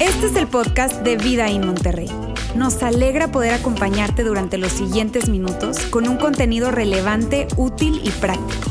[0.00, 2.08] Este es el podcast de Vida en Monterrey.
[2.54, 8.70] Nos alegra poder acompañarte durante los siguientes minutos con un contenido relevante, útil y práctico.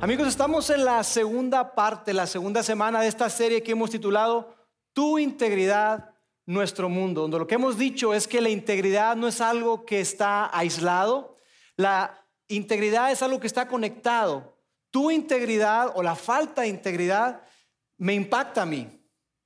[0.00, 4.54] Amigos, estamos en la segunda parte, la segunda semana de esta serie que hemos titulado
[4.92, 6.11] Tu integridad,
[6.52, 10.00] nuestro mundo, donde lo que hemos dicho es que la integridad no es algo que
[10.00, 11.36] está aislado,
[11.76, 14.58] la integridad es algo que está conectado.
[14.90, 17.42] Tu integridad o la falta de integridad
[17.96, 19.00] me impacta a mí.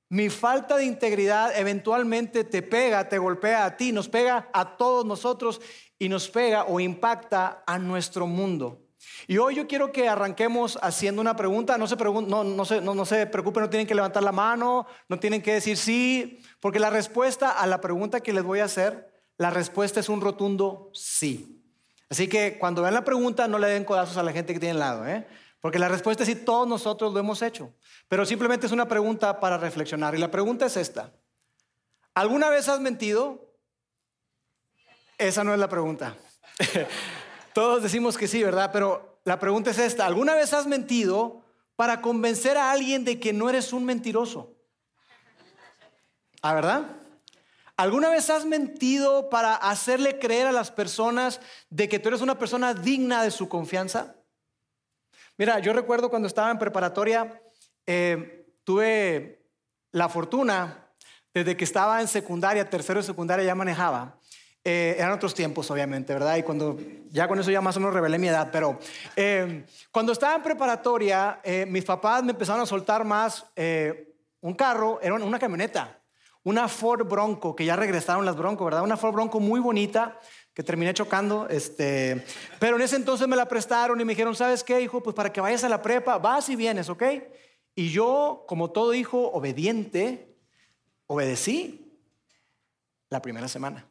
[0.09, 5.05] Mi falta de integridad eventualmente te pega, te golpea a ti, nos pega a todos
[5.05, 5.61] nosotros
[5.99, 8.86] y nos pega o impacta a nuestro mundo.
[9.27, 11.77] Y hoy yo quiero que arranquemos haciendo una pregunta.
[11.77, 14.87] No se, no, no, se, no, no se preocupen, no tienen que levantar la mano,
[15.09, 18.65] no tienen que decir sí, porque la respuesta a la pregunta que les voy a
[18.65, 21.63] hacer, la respuesta es un rotundo sí.
[22.09, 24.73] Así que cuando vean la pregunta, no le den codazos a la gente que tiene
[24.73, 25.27] al lado, ¿eh?
[25.59, 27.73] porque la respuesta es sí, todos nosotros lo hemos hecho.
[28.07, 30.15] Pero simplemente es una pregunta para reflexionar.
[30.15, 31.11] Y la pregunta es esta.
[32.13, 33.53] ¿Alguna vez has mentido?
[35.17, 36.15] Esa no es la pregunta.
[37.57, 38.69] Todos decimos que sí, ¿verdad?
[38.71, 40.05] Pero la pregunta es esta.
[40.05, 41.41] ¿Alguna vez has mentido
[41.75, 44.53] para convencer a alguien de que no eres un mentiroso?
[46.43, 46.85] ¿Ah, verdad?
[47.75, 51.41] ¿Alguna vez has mentido para hacerle creer a las personas
[51.71, 54.13] de que tú eres una persona digna de su confianza?
[55.35, 57.41] Mira, yo recuerdo cuando estaba en preparatoria,
[57.87, 59.49] eh, tuve
[59.93, 60.91] la fortuna,
[61.33, 64.19] desde que estaba en secundaria, tercero de secundaria ya manejaba,
[64.69, 66.35] eh, eran otros tiempos, obviamente, ¿verdad?
[66.35, 66.77] Y cuando
[67.09, 68.77] ya con eso ya más o menos revelé mi edad, pero
[69.15, 73.45] eh, cuando estaba en preparatoria, eh, mis papás me empezaron a soltar más
[74.41, 76.01] un carro, era una camioneta,
[76.43, 78.83] una Ford Bronco, que ya regresaron las Bronco, ¿verdad?
[78.83, 80.19] Una Ford Bronco muy bonita
[80.53, 82.25] que terminé chocando, este,
[82.59, 85.01] pero en ese entonces me la prestaron y me dijeron, ¿sabes qué, hijo?
[85.01, 87.03] Pues para que vayas a la prepa, vas y vienes, ¿ok?
[87.73, 90.35] Y yo, como todo hijo obediente,
[91.05, 91.89] obedecí
[93.09, 93.87] la primera semana.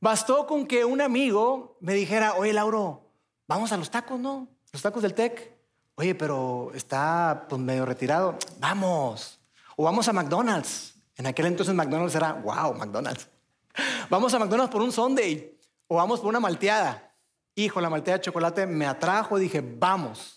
[0.00, 3.10] Bastó con que un amigo me dijera, oye Lauro,
[3.48, 4.48] vamos a los tacos, ¿no?
[4.72, 5.56] Los tacos del TEC.
[5.96, 8.38] Oye, pero está pues, medio retirado.
[8.60, 9.40] Vamos.
[9.76, 10.94] O vamos a McDonald's.
[11.16, 13.28] En aquel entonces McDonald's era, wow, McDonald's.
[14.10, 15.56] Vamos a McDonald's por un Sunday.
[15.88, 17.14] O vamos por una malteada.
[17.54, 19.38] Hijo, la malteada de chocolate me atrajo.
[19.38, 20.36] Dije, vamos.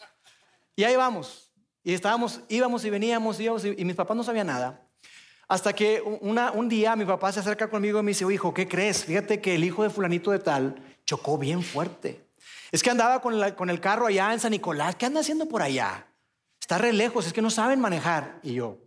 [0.76, 1.52] Y ahí vamos.
[1.84, 4.88] Y estábamos, íbamos y veníamos, íbamos y, y mis papás no sabían nada.
[5.52, 9.04] Hasta que un día mi papá se acerca conmigo y me dice, hijo, ¿qué crees?
[9.04, 12.26] Fíjate que el hijo de fulanito de tal chocó bien fuerte.
[12.72, 14.96] Es que andaba con, el carro allá en San Nicolás.
[14.96, 16.08] ¿Qué anda haciendo por allá?
[16.58, 18.40] Está re lejos, es que no saben manejar.
[18.44, 18.78] Y yo.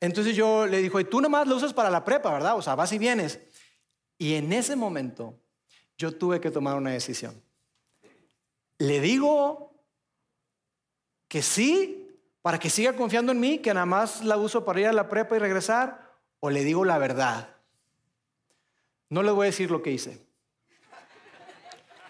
[0.00, 2.58] Entonces yo le dijo, y tú nomás lo usas para la prepa, ¿verdad?
[2.58, 3.40] O sea, vas y vienes.
[4.18, 5.40] Y en ese momento
[5.96, 7.42] yo tuve que tomar una decisión.
[8.76, 9.72] Le digo
[11.26, 12.00] que sí
[12.42, 15.08] para que siga confiando en mí, que nada más la uso para ir a la
[15.08, 17.56] prepa y regresar, o le digo la verdad.
[19.08, 20.24] No le voy a decir lo que hice.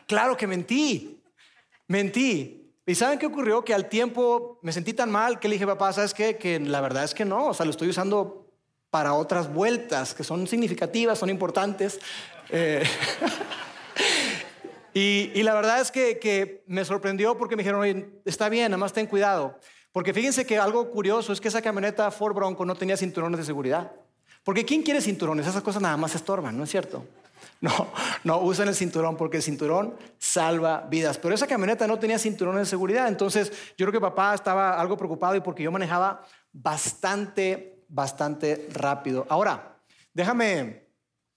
[0.07, 1.23] Claro que mentí,
[1.87, 2.75] mentí.
[2.87, 3.65] ¿Y saben qué ocurrió?
[3.65, 6.37] Que al tiempo me sentí tan mal que le dije, papá, ¿sabes qué?
[6.37, 8.51] Que la verdad es que no, o sea, lo estoy usando
[8.91, 12.01] para otras vueltas que son significativas, son importantes.
[12.51, 12.83] Eh,
[14.95, 18.79] y, la verdad es que, que, me sorprendió porque me dijeron, oye, está bien, nada
[18.79, 19.59] más ten cuidado.
[19.93, 23.45] Porque fíjense que algo curioso es que esa camioneta Ford Bronco no tenía cinturones de
[23.45, 23.93] seguridad.
[24.45, 25.47] Porque ¿quién quiere cinturones?
[25.47, 27.05] Esas cosas nada más estorban, ¿no es cierto?
[27.63, 27.89] No,
[28.25, 31.19] no usen el cinturón porque el cinturón salva vidas.
[31.19, 33.09] Pero esa camioneta no tenía cinturones de seguridad.
[33.09, 36.23] Entonces yo creo que papá estaba algo preocupado y porque yo manejaba
[36.53, 39.27] bastante, bastante rápido.
[39.29, 39.77] Ahora,
[40.15, 40.87] déjame,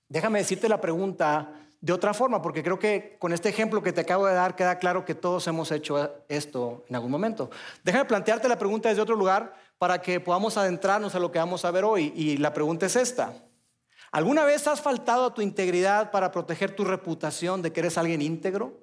[0.07, 3.99] déjame decirte la pregunta de otra forma, porque creo que con este ejemplo que te
[3.99, 7.49] acabo de dar queda claro que todos hemos hecho esto en algún momento.
[7.83, 11.65] Déjame plantearte la pregunta desde otro lugar para que podamos adentrarnos a lo que vamos
[11.65, 12.13] a ver hoy.
[12.15, 13.33] Y la pregunta es esta.
[14.13, 18.21] ¿Alguna vez has faltado a tu integridad para proteger tu reputación de que eres alguien
[18.21, 18.79] íntegro?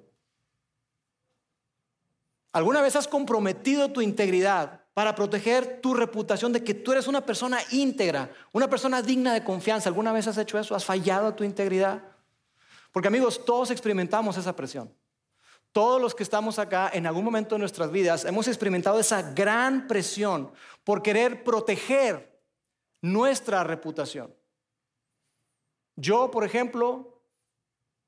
[2.51, 7.25] ¿Alguna vez has comprometido tu integridad para proteger tu reputación de que tú eres una
[7.25, 9.89] persona íntegra, una persona digna de confianza?
[9.89, 10.75] ¿Alguna vez has hecho eso?
[10.75, 12.10] ¿Has fallado a tu integridad?
[12.91, 14.93] Porque amigos, todos experimentamos esa presión.
[15.71, 19.87] Todos los que estamos acá en algún momento de nuestras vidas hemos experimentado esa gran
[19.87, 20.51] presión
[20.83, 22.41] por querer proteger
[23.01, 24.35] nuestra reputación.
[25.95, 27.23] Yo, por ejemplo,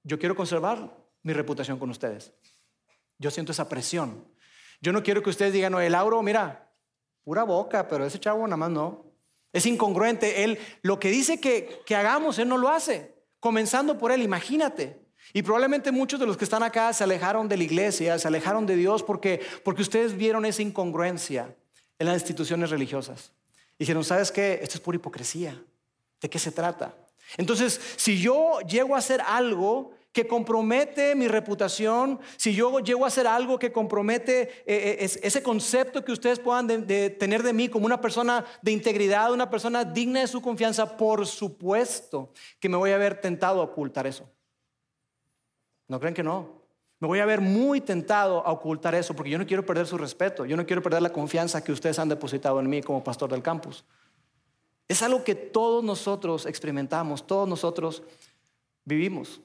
[0.03, 2.33] yo quiero conservar mi reputación con ustedes.
[3.17, 4.27] Yo siento esa presión.
[4.81, 6.69] Yo no quiero que ustedes digan, oye, Lauro, mira,
[7.23, 9.05] pura boca, pero ese chavo nada más no.
[9.53, 10.43] Es incongruente.
[10.43, 13.12] Él lo que dice que, que hagamos, Él no lo hace.
[13.43, 15.01] Comenzando por Él, imagínate.
[15.33, 18.65] Y probablemente muchos de los que están acá se alejaron de la iglesia, se alejaron
[18.65, 21.53] de Dios porque, porque ustedes vieron esa incongruencia
[21.99, 23.33] en las instituciones religiosas.
[23.77, 24.59] Dijeron, ¿sabes qué?
[24.61, 25.61] Esto es pura hipocresía.
[26.21, 26.95] ¿De qué se trata?
[27.35, 33.07] Entonces, si yo llego a hacer algo que compromete mi reputación, si yo llego a
[33.07, 37.87] hacer algo que compromete eh, eh, ese concepto que ustedes puedan tener de mí como
[37.87, 42.29] una persona de integridad, una persona digna de su confianza, por supuesto
[42.59, 44.29] que me voy a ver tentado a ocultar eso.
[45.87, 46.61] ¿No creen que no?
[46.99, 49.97] Me voy a ver muy tentado a ocultar eso porque yo no quiero perder su
[49.97, 53.31] respeto, yo no quiero perder la confianza que ustedes han depositado en mí como pastor
[53.31, 53.83] del campus.
[54.87, 58.03] Es algo que todos nosotros experimentamos, todos nosotros
[58.85, 59.41] vivimos.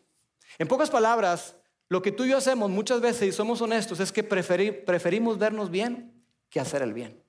[0.57, 1.57] En pocas palabras,
[1.89, 5.71] lo que tú y yo hacemos muchas veces, y somos honestos, es que preferimos vernos
[5.71, 7.23] bien que hacer el bien.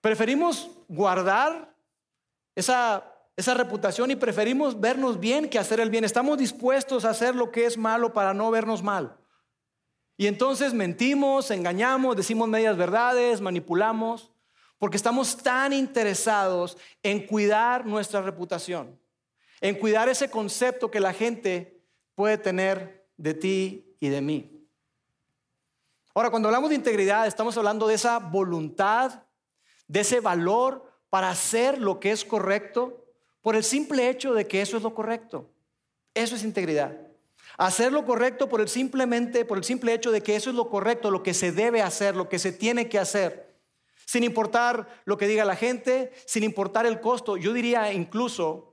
[0.00, 1.74] Preferimos guardar
[2.54, 3.04] esa,
[3.36, 6.04] reputación y preferimos vernos bien que hacer el bien.
[6.04, 9.16] Estamos dispuestos a hacer lo que es malo para no vernos mal.
[10.16, 14.32] Y entonces mentimos, engañamos, decimos medias verdades, manipulamos,
[14.78, 18.98] porque estamos tan interesados en cuidar nuestra reputación
[19.60, 21.80] en cuidar ese concepto que la gente
[22.14, 24.66] puede tener de ti y de mí.
[26.14, 29.22] Ahora, cuando hablamos de integridad, estamos hablando de esa voluntad,
[29.86, 33.04] de ese valor para hacer lo que es correcto
[33.40, 35.50] por el simple hecho de que eso es lo correcto.
[36.14, 36.96] Eso es integridad.
[37.56, 40.68] Hacer lo correcto por el simplemente por el simple hecho de que eso es lo
[40.68, 43.56] correcto, lo que se debe hacer, lo que se tiene que hacer.
[44.04, 48.67] Sin importar lo que diga la gente, sin importar el costo, yo diría incluso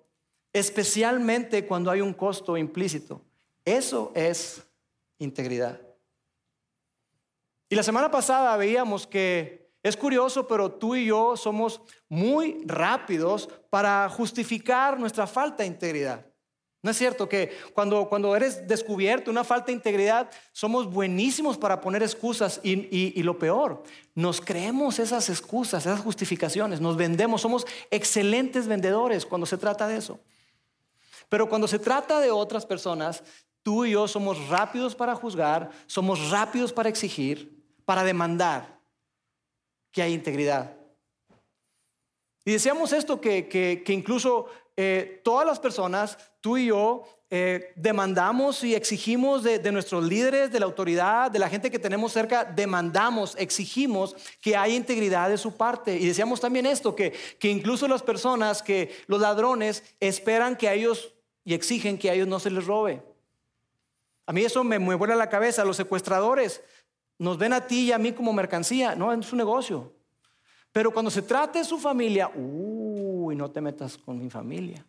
[0.56, 3.22] especialmente cuando hay un costo implícito.
[3.66, 4.64] Eso es
[5.20, 5.82] integridad.
[7.68, 13.50] Y la semana pasada veíamos que es curioso, pero tú y yo somos muy rápidos
[13.70, 16.26] para justificar nuestra falta de integridad.
[16.82, 21.82] ¿No es cierto que cuando, cuando eres descubierto una falta de integridad, somos buenísimos para
[21.82, 27.68] poner excusas y, y, lo peor, nos creemos esas excusas, esas justificaciones, nos vendemos, somos
[27.92, 30.18] excelentes vendedores cuando se trata de eso.
[31.30, 33.24] Pero cuando se trata de otras personas,
[33.66, 38.80] tú y yo somos rápidos para juzgar, somos rápidos para exigir, para demandar
[39.92, 40.76] que hay integridad.
[42.46, 44.46] Y decíamos esto, que, incluso
[44.78, 50.52] eh, todas las personas, tú y yo, eh, demandamos y exigimos de, de, nuestros líderes,
[50.52, 55.40] de la autoridad, de la gente que tenemos cerca, demandamos, exigimos que haya integridad de
[55.40, 55.98] su parte.
[55.98, 60.74] Y decíamos también esto, que, que incluso las personas, que los ladrones esperan que a
[60.76, 61.15] ellos
[61.46, 63.02] y exigen que a ellos no se les robe.
[64.26, 65.64] A mí eso me, me la cabeza.
[65.64, 66.62] Los secuestradores
[67.20, 68.96] nos ven a ti y a mí como mercancía.
[68.96, 69.94] No, es su negocio.
[70.72, 74.86] Pero cuando se trata de su familia, uy, no te metas con mi familia.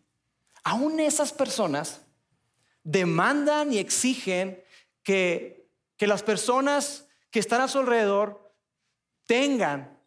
[0.63, 2.01] Aún esas personas
[2.83, 4.61] demandan y exigen
[5.03, 8.51] que, que las personas que están a su alrededor
[9.27, 9.97] tengan,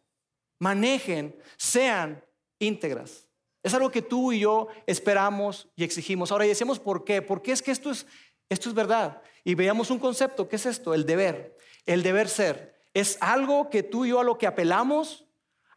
[0.59, 2.23] manejen, sean
[2.59, 3.30] íntegras.
[3.63, 6.31] Es algo que tú y yo esperamos y exigimos.
[6.31, 7.21] Ahora, y decimos por qué.
[7.21, 8.07] Porque es que esto es,
[8.49, 9.21] esto es verdad.
[9.43, 10.47] Y veamos un concepto.
[10.47, 10.93] ¿Qué es esto?
[10.93, 11.55] El deber.
[11.85, 12.75] El deber ser.
[12.93, 15.25] Es algo que tú y yo a lo que apelamos,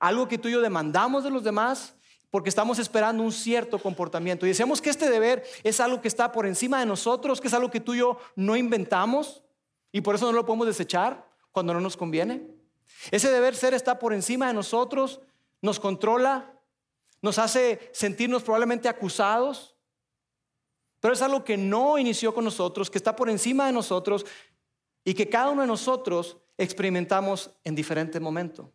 [0.00, 1.94] algo que tú y yo demandamos de los demás,
[2.30, 4.44] porque estamos esperando un cierto comportamiento.
[4.44, 7.54] Y decimos que este deber es algo que está por encima de nosotros, que es
[7.54, 9.44] algo que tú y yo no inventamos
[9.92, 12.48] y por eso no lo podemos desechar cuando no nos conviene.
[13.12, 15.20] Ese deber ser está por encima de nosotros,
[15.62, 16.53] nos controla,
[17.24, 19.74] nos hace sentirnos probablemente acusados,
[21.00, 24.26] pero es algo que no inició con nosotros, que está por encima de nosotros
[25.06, 28.70] y que cada uno de nosotros experimentamos en diferente momento.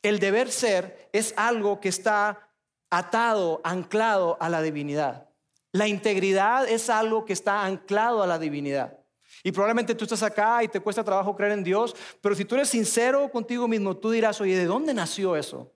[0.00, 2.48] El deber ser es algo que está
[2.88, 5.28] atado, anclado a la divinidad.
[5.72, 8.96] La integridad es algo que está anclado a la divinidad.
[9.42, 12.54] Y probablemente tú estás acá y te cuesta trabajo creer en Dios, pero si tú
[12.54, 15.72] eres sincero contigo mismo, tú dirás, oye, ¿de dónde nació eso?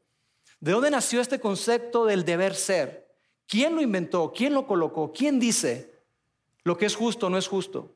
[0.60, 3.06] ¿De dónde nació este concepto del deber ser?
[3.46, 4.32] ¿Quién lo inventó?
[4.34, 5.12] ¿Quién lo colocó?
[5.12, 6.02] ¿Quién dice
[6.64, 7.94] lo que es justo o no es justo?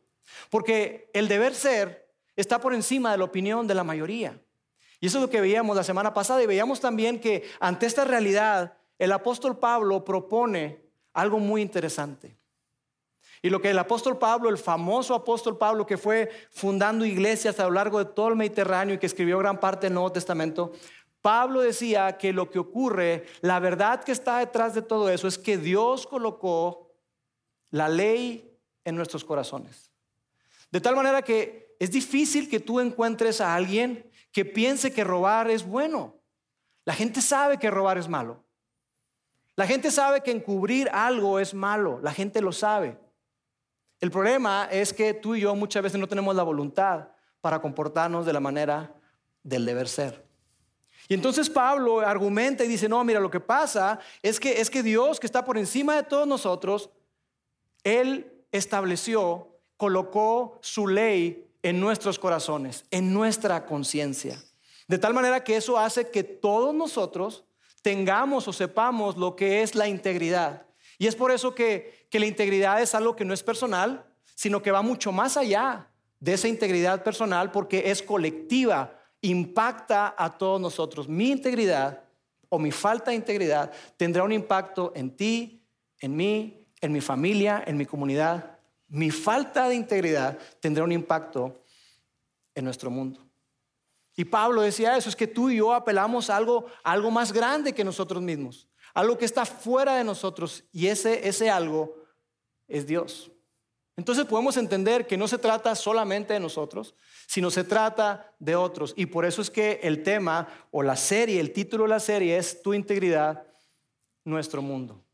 [0.49, 4.40] Porque el deber ser está por encima de la opinión de la mayoría.
[5.00, 8.05] Y eso es lo que veíamos la semana pasada y veíamos también que ante esta
[8.05, 10.83] realidad el apóstol Pablo propone
[11.14, 12.37] algo muy interesante.
[13.43, 17.64] Y lo que el apóstol Pablo, el famoso apóstol Pablo que fue fundando iglesias a
[17.64, 20.73] lo largo de todo el Mediterráneo y que escribió gran parte del Nuevo Testamento,
[21.23, 25.39] Pablo decía que lo que ocurre, la verdad que está detrás de todo eso es
[25.39, 26.93] que Dios colocó
[27.71, 29.91] la ley en nuestros corazones.
[30.71, 35.50] De tal manera que es difícil que tú encuentres a alguien que piense que robar
[35.50, 36.21] es bueno.
[36.85, 38.45] La gente sabe que robar es malo.
[39.57, 42.00] La gente sabe que encubrir algo es malo.
[42.03, 42.99] La gente lo sabe.
[44.00, 47.09] El problema es que tú y yo muchas veces no tenemos la voluntad
[47.43, 48.95] para comportarnos de la manera
[49.43, 50.30] del deber ser.
[51.11, 54.81] Y entonces Pablo argumenta y dice, no, mira, lo que pasa es que, es que
[54.81, 56.88] Dios, que está por encima de todos nosotros,
[57.83, 64.40] Él estableció, colocó su ley en nuestros corazones, en nuestra conciencia.
[64.87, 67.43] De tal manera que eso hace que todos nosotros
[67.83, 70.64] tengamos o sepamos lo que es la integridad.
[70.97, 74.62] Y es por eso que, que la integridad es algo que no es personal, sino
[74.62, 75.88] que va mucho más allá
[76.21, 81.09] de esa integridad personal porque es colectiva, impacta a todos nosotros.
[81.09, 82.03] Mi integridad
[82.49, 85.65] o mi falta de integridad tendrá un impacto en ti,
[86.00, 88.59] en mí, en mi familia, en mi comunidad.
[88.89, 91.62] Mi falta de integridad tendrá un impacto
[92.55, 93.21] en nuestro mundo.
[94.17, 97.73] Y Pablo decía eso, es que tú y yo apelamos a algo, algo más grande
[97.73, 101.95] que nosotros mismos, algo que está fuera de nosotros y ese, ese algo
[102.67, 103.31] es Dios.
[104.00, 106.95] Entonces podemos entender que no se trata solamente de nosotros,
[107.26, 108.95] sino se trata de otros.
[108.97, 112.38] Y por eso es que el tema o la serie, el título de la serie
[112.38, 113.47] es Tu integridad,
[114.25, 115.04] nuestro mundo.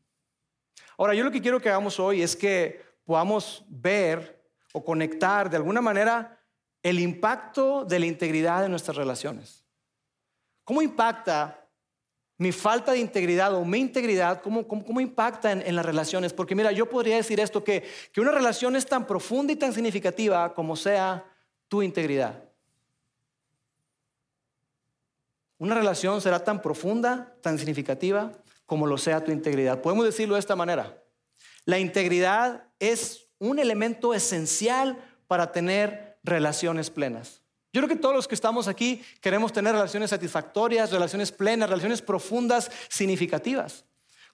[0.97, 4.41] Ahora, yo lo que quiero que hagamos hoy es que podamos ver
[4.71, 6.41] o conectar de alguna manera
[6.81, 9.65] el impacto de la integridad de nuestras relaciones.
[10.63, 11.66] ¿Cómo impacta
[12.37, 16.33] mi falta de integridad o mi integridad, ¿cómo, cómo, impacta en, las relaciones?
[16.33, 19.73] Porque mira, yo podría decir esto, que, que una relación es tan profunda y tan
[19.73, 21.25] significativa como sea
[21.67, 22.43] tu integridad.
[25.57, 28.31] Una relación será tan profunda, tan significativa
[28.67, 29.81] como lo sea tu integridad.
[29.81, 31.01] Podemos decirlo de esta manera.
[31.65, 37.41] La integridad es un elemento esencial para tener relaciones plenas.
[37.77, 42.01] Yo creo que todos los que estamos aquí queremos tener relaciones satisfactorias, relaciones plenas, relaciones
[42.01, 43.85] profundas, significativas.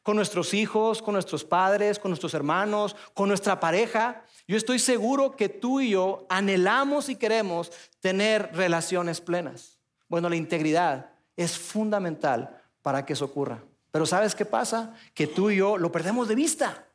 [0.01, 4.23] Con nuestros hijos, con nuestros padres, con nuestros hermanos, con nuestra pareja.
[4.47, 9.77] Yo estoy seguro que tú y yo anhelamos y queremos tener relaciones plenas.
[10.07, 13.61] Bueno, la integridad es fundamental para que eso ocurra.
[13.91, 14.93] Pero ¿sabes qué pasa?
[15.13, 16.87] Que tú y yo lo perdemos de vista.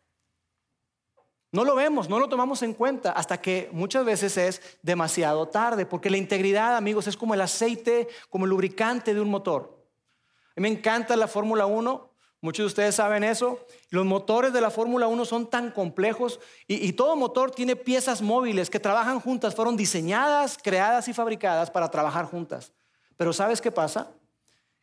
[1.51, 5.87] No lo vemos, no lo tomamos en cuenta hasta que muchas veces es demasiado tarde,
[5.87, 9.83] porque la integridad, amigos, es como el aceite, como el lubricante de un motor.
[10.57, 12.11] A mí me encanta la Fórmula 1,
[12.43, 13.65] muchos de ustedes saben eso.
[13.89, 18.21] Los motores de la Fórmula 1 son tan complejos y, y todo motor tiene piezas
[18.21, 22.73] móviles que trabajan juntas, fueron diseñadas, creadas y fabricadas para trabajar juntas.
[23.17, 24.11] Pero ¿sabes qué pasa?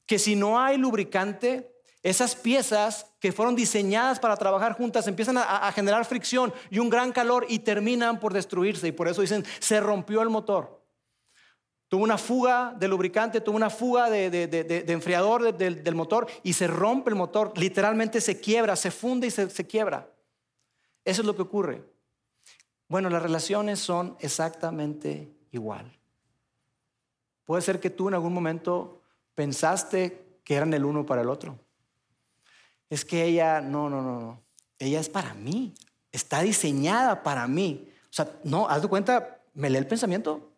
[0.07, 1.74] Que si no hay lubricante,
[2.05, 7.11] esas piezas que fueron diseñadas para trabajar juntas empiezan a, generar fricción y un gran
[7.11, 8.87] calor y terminan por destruirse.
[8.87, 10.85] Y por eso dicen, se rompió el motor.
[11.87, 17.09] Tuvo una fuga de lubricante, tuvo una fuga de, enfriador del motor y se rompe
[17.09, 17.53] el motor.
[17.57, 20.07] Literalmente se quiebra, se funde y se, se quiebra.
[21.03, 21.83] Eso es lo que ocurre.
[22.87, 25.91] Bueno, las relaciones son exactamente igual.
[27.45, 29.01] Puede ser que tú en algún momento
[29.33, 31.64] pensaste que eran el uno para el otro
[32.89, 34.43] es que ella, no, no, no, no,
[34.79, 35.73] ella es para mí,
[36.11, 37.89] está diseñada para mí.
[38.09, 40.51] O sea, no, haz de cuenta, me lee el pensamiento.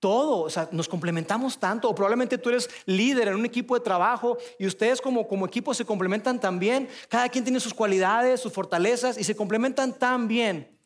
[0.00, 3.80] Todo, o sea, nos complementamos tanto, o probablemente tú eres líder en un equipo de
[3.80, 8.40] trabajo y ustedes como, como equipo se complementan tan bien, cada quien tiene sus cualidades,
[8.40, 10.78] sus fortalezas y se complementan tan bien.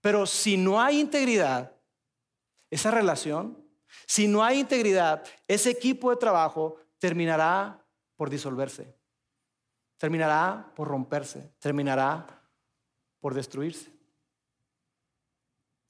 [0.00, 1.72] Pero si no hay integridad,
[2.70, 3.64] esa relación,
[4.06, 7.84] si no hay integridad, ese equipo de trabajo terminará
[8.16, 8.99] por disolverse
[10.00, 12.26] terminará por romperse, terminará
[13.20, 13.92] por destruirse.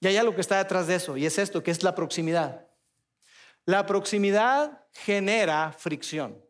[0.01, 2.67] Y hay algo que está detrás de eso, y es esto, que es la proximidad.
[3.67, 6.45] La proximidad genera fricción.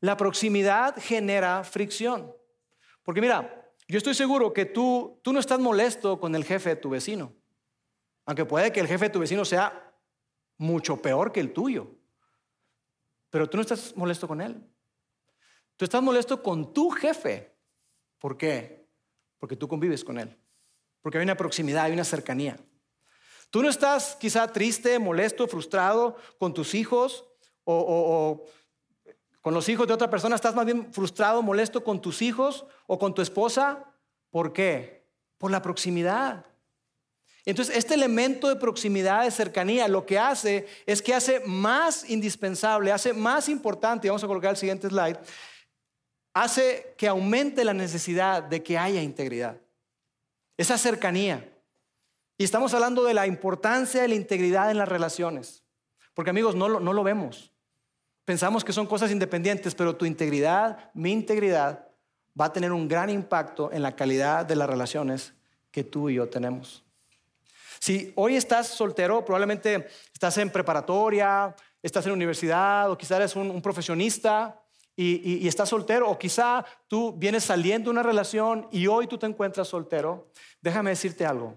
[0.00, 2.36] La proximidad genera fricción.
[3.02, 6.76] Porque mira, yo estoy seguro que tú, tú no estás molesto con el jefe de
[6.76, 7.32] tu vecino.
[8.26, 9.90] Aunque puede que el jefe de tu vecino sea
[10.58, 11.94] mucho peor que el tuyo.
[13.30, 14.62] Pero tú no estás molesto con él.
[15.78, 17.54] Tú estás molesto con tu jefe.
[18.18, 18.84] ¿Por qué?
[19.38, 20.36] Porque tú convives con él.
[21.00, 22.58] Porque hay una proximidad, hay una cercanía.
[23.48, 27.24] Tú no estás quizá triste, molesto, frustrado con tus hijos
[27.62, 28.44] o,
[29.40, 30.34] con los hijos de otra persona.
[30.34, 33.84] Estás más bien frustrado, molesto con tus hijos o con tu esposa.
[34.30, 35.06] ¿Por qué?
[35.38, 36.44] Por la proximidad.
[37.44, 42.90] Entonces, este elemento de proximidad, de cercanía, lo que hace es que hace más indispensable,
[42.90, 45.18] hace más importante, vamos a colocar el siguiente slide,
[46.42, 49.56] hace que aumente la necesidad de que haya integridad.
[50.56, 51.48] Esa cercanía.
[52.36, 55.64] Y estamos hablando de la importancia de la integridad en las relaciones.
[56.14, 57.52] Porque amigos, no lo, no lo vemos.
[58.24, 61.88] Pensamos que son cosas independientes, pero tu integridad, mi integridad,
[62.38, 65.32] va a tener un gran impacto en la calidad de las relaciones
[65.70, 66.84] que tú y yo tenemos.
[67.80, 73.62] Si hoy estás soltero, probablemente estás en preparatoria, estás en universidad o quizás eres un,
[73.62, 74.60] profesionista
[75.00, 79.16] y, y, estás soltero o quizá tú vienes saliendo de una relación y hoy tú
[79.16, 81.56] te encuentras soltero, déjame decirte algo.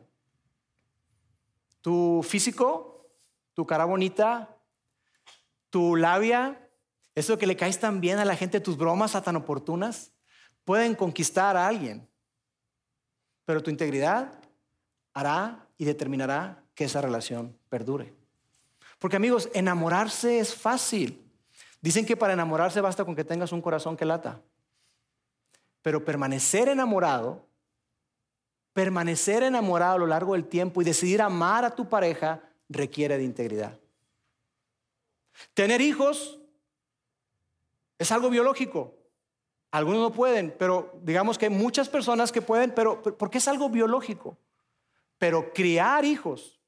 [1.81, 3.09] Tu físico,
[3.55, 4.55] tu cara bonita,
[5.71, 6.69] tu labia,
[7.15, 10.11] eso que le caes tan bien a la gente, tus bromas tan oportunas,
[10.63, 12.07] pueden conquistar a alguien.
[13.45, 14.39] Pero tu integridad
[15.15, 18.13] hará y determinará que esa relación perdure.
[18.99, 21.30] Porque amigos, enamorarse es fácil.
[21.81, 24.39] Dicen que para enamorarse basta con que tengas un corazón que lata.
[25.81, 27.47] Pero permanecer enamorado,
[28.73, 33.23] permanecer enamorado a lo largo del tiempo y decidir amar a tu pareja requiere de
[33.23, 33.79] integridad.
[35.55, 36.39] Tener hijos
[37.97, 38.95] es algo biológico.
[39.71, 43.69] Algunos no pueden, pero digamos que hay muchas personas que pueden, pero porque es algo
[43.69, 44.37] biológico.
[45.17, 46.59] Pero criar hijos,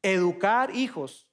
[0.00, 1.28] educar hijos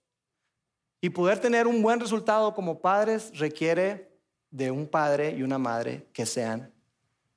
[1.02, 4.10] y poder tener un buen resultado como padres requiere
[4.52, 6.74] de un padre y una madre que sean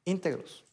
[0.04, 0.64] íntegros.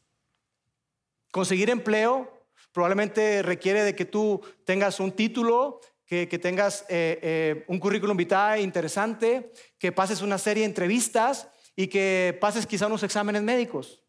[1.32, 2.34] Conseguir empleo
[2.72, 8.62] probablemente requiere de que tú tengas un título que, tengas eh, eh, un currículum vitae
[8.62, 14.04] interesante, que pases una serie de entrevistas y que pases quizá unos exámenes médicos.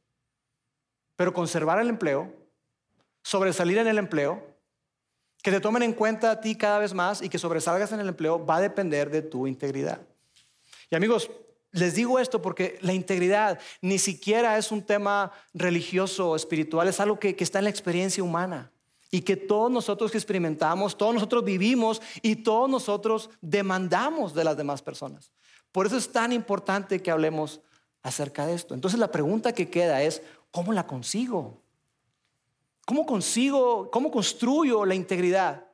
[1.14, 2.34] Pero conservar el empleo,
[3.22, 4.42] sobresalir en el empleo,
[5.42, 8.08] que te tomen en cuenta a ti cada vez más y que sobresalgas en el
[8.08, 10.00] empleo va a depender de tu integridad.
[10.90, 11.30] Y amigos,
[11.72, 17.00] les digo esto porque la integridad ni siquiera es un tema religioso o espiritual, es
[17.00, 18.72] algo que está en la experiencia humana
[19.10, 24.56] y que todos nosotros que experimentamos, todos nosotros vivimos y todos nosotros demandamos de las
[24.56, 25.32] demás personas.
[25.72, 27.60] Por eso es tan importante que hablemos
[28.02, 28.74] acerca de esto.
[28.74, 31.60] Entonces la pregunta que queda es, ¿cómo la consigo?
[32.90, 35.64] ¿Cómo consigo, cómo construyo la integridad?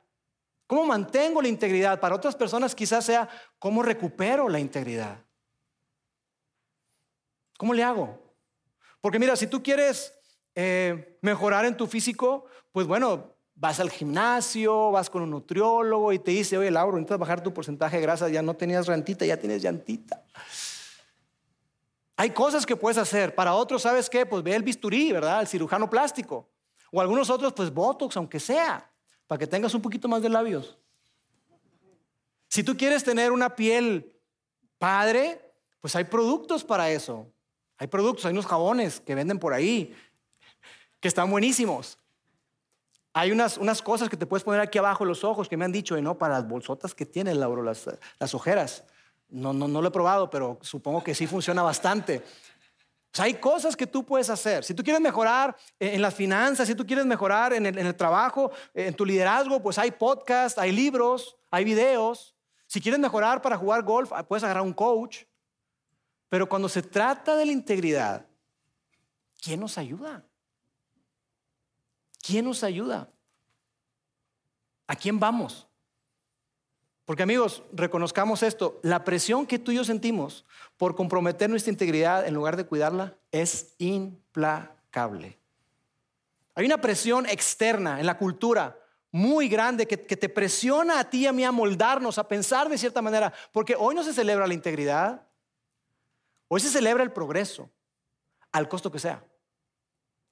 [0.67, 1.99] ¿Cómo mantengo la integridad?
[1.99, 5.25] Para otras personas quizás sea, ¿cómo recupero la integridad?
[7.57, 8.35] ¿Cómo le hago?
[9.01, 10.13] Porque mira, si tú quieres
[10.53, 16.19] eh, mejorar en tu físico, pues bueno, vas al gimnasio, vas con un nutriólogo y
[16.19, 19.37] te dice, oye, Lauro, necesitas bajar tu porcentaje de grasa, ya no tenías rantita, ya
[19.37, 20.23] tienes llantita.
[22.15, 23.33] Hay cosas que puedes hacer.
[23.33, 24.27] Para otros, ¿sabes qué?
[24.27, 25.41] Pues ve el bisturí, ¿verdad?
[25.41, 26.51] El cirujano plástico.
[26.91, 28.89] O algunos otros, pues Botox, aunque sea,
[29.27, 30.77] para que tengas un poquito más de labios.
[32.47, 34.13] Si tú quieres tener una piel
[34.77, 37.27] padre, pues hay productos para eso.
[37.77, 39.95] Hay productos, hay unos jabones que venden por ahí
[40.99, 41.99] que están buenísimos.
[43.13, 45.65] Hay unas, unas cosas que te puedes poner aquí abajo en los ojos que me
[45.65, 46.17] han dicho, ¿no?
[46.17, 48.83] Para las bolsotas que tienen, Lauro, las, las ojeras.
[49.29, 52.23] No, no, no lo he probado, pero supongo que sí funciona bastante.
[53.17, 54.63] Hay cosas que tú puedes hacer.
[54.63, 57.95] Si tú quieres mejorar en las finanzas, si tú quieres mejorar en el, en el
[57.95, 62.35] trabajo, en tu liderazgo, pues hay podcasts, hay libros, hay videos.
[62.67, 65.23] Si quieres mejorar para jugar golf, puedes agarrar un coach.
[66.29, 68.25] Pero cuando se trata de la integridad,
[69.41, 70.25] ¿quién nos ayuda?
[72.21, 73.09] ¿Quién nos ayuda?
[74.85, 75.66] ¿A quién vamos?
[77.07, 82.27] Porque amigos, reconozcamos esto, la presión que tú y yo sentimos por comprometer nuestra integridad
[82.27, 85.39] en lugar de cuidarla es implacable.
[86.53, 88.77] Hay una presión externa en la cultura
[89.09, 92.67] muy grande que, que, te presiona a ti y a mí a moldarnos, a pensar
[92.67, 95.25] de cierta manera, porque hoy no se celebra la integridad,
[96.49, 97.69] hoy se celebra el progreso,
[98.51, 99.23] al costo que sea.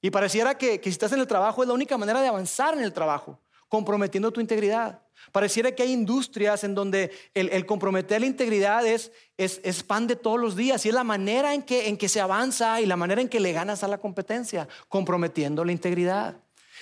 [0.02, 2.84] Y pareciera que, si estás en el trabajo es la única manera de avanzar en
[2.84, 5.02] el trabajo, comprometiendo tu integridad.
[5.32, 10.38] Pareciera que hay industrias en donde el, comprometer la integridad es, es, pan de todos
[10.38, 13.20] los días y es la manera en que, en que se avanza y la manera
[13.20, 16.36] en que le ganas a la competencia, comprometiendo la integridad.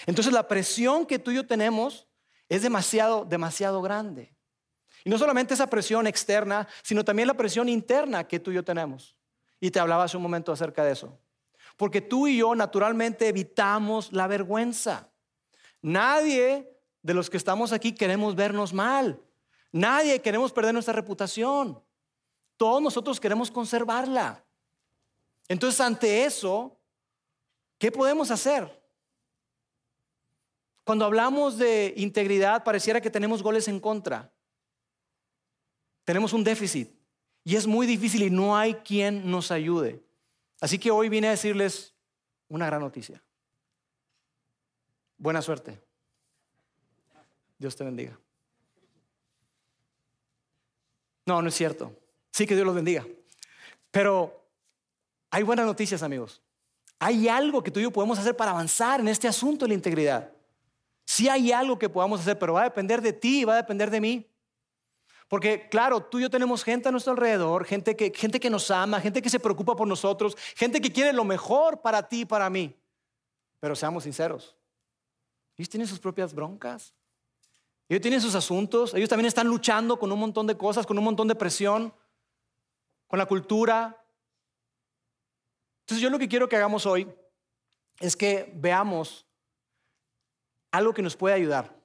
[0.06, 2.06] Entonces la presión que tú y yo tenemos
[2.48, 4.34] es demasiado, demasiado grande.
[5.04, 8.64] Y no solamente esa presión externa, sino también la presión interna que tú y yo
[8.64, 9.16] tenemos.
[9.60, 11.18] Y te hablaba hace un momento acerca de eso.
[11.76, 15.10] Porque tú y yo naturalmente evitamos la vergüenza.
[15.82, 16.73] Nadie
[17.04, 19.20] de los que estamos aquí queremos vernos mal.
[19.70, 21.80] Nadie queremos perder nuestra reputación.
[22.56, 24.42] Todos nosotros queremos conservarla.
[25.46, 26.80] Entonces, ante eso,
[27.78, 28.82] ¿qué podemos hacer?
[30.82, 34.32] Cuando hablamos de integridad, pareciera que tenemos goles en contra.
[36.04, 36.90] Tenemos un déficit.
[37.44, 40.02] Y es muy difícil y no hay quien nos ayude.
[40.58, 41.94] Así que hoy vine a decirles
[42.48, 43.22] una gran noticia.
[45.18, 45.84] Buena suerte.
[47.64, 48.20] Dios te bendiga.
[51.24, 51.96] No, no es cierto.
[52.30, 53.06] Sí, que Dios los bendiga.
[53.90, 54.46] Pero
[55.30, 56.42] hay buenas noticias, amigos.
[56.98, 59.74] Hay algo que tú y yo podemos hacer para avanzar en este asunto de la
[59.76, 60.30] integridad.
[61.06, 63.90] Sí hay algo que podamos hacer, pero va a depender de ti, va a depender
[63.90, 64.30] de mí.
[65.26, 68.70] Porque claro, tú y yo tenemos gente a nuestro alrededor, gente que, gente que nos
[68.70, 72.24] ama, gente que se preocupa por nosotros, gente que quiere lo mejor para ti y
[72.26, 72.76] para mí.
[73.58, 74.54] Pero seamos sinceros,
[75.56, 76.92] ellos tienen sus propias broncas,
[77.88, 81.04] ellos tienen sus asuntos, ellos también están luchando con un montón de cosas, con un
[81.04, 81.92] montón de presión,
[83.06, 84.02] con la cultura.
[85.80, 87.06] Entonces yo lo que quiero que hagamos hoy
[88.00, 89.26] es que veamos
[90.70, 91.84] algo que nos puede ayudar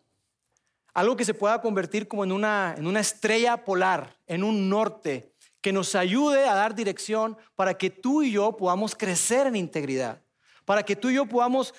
[0.93, 5.33] algo que se pueda convertir como en una, en una estrella polar, en un norte,
[5.61, 10.21] que nos ayude a dar dirección para que tú y yo podamos crecer en integridad,
[10.65, 11.73] para que tú y yo podamos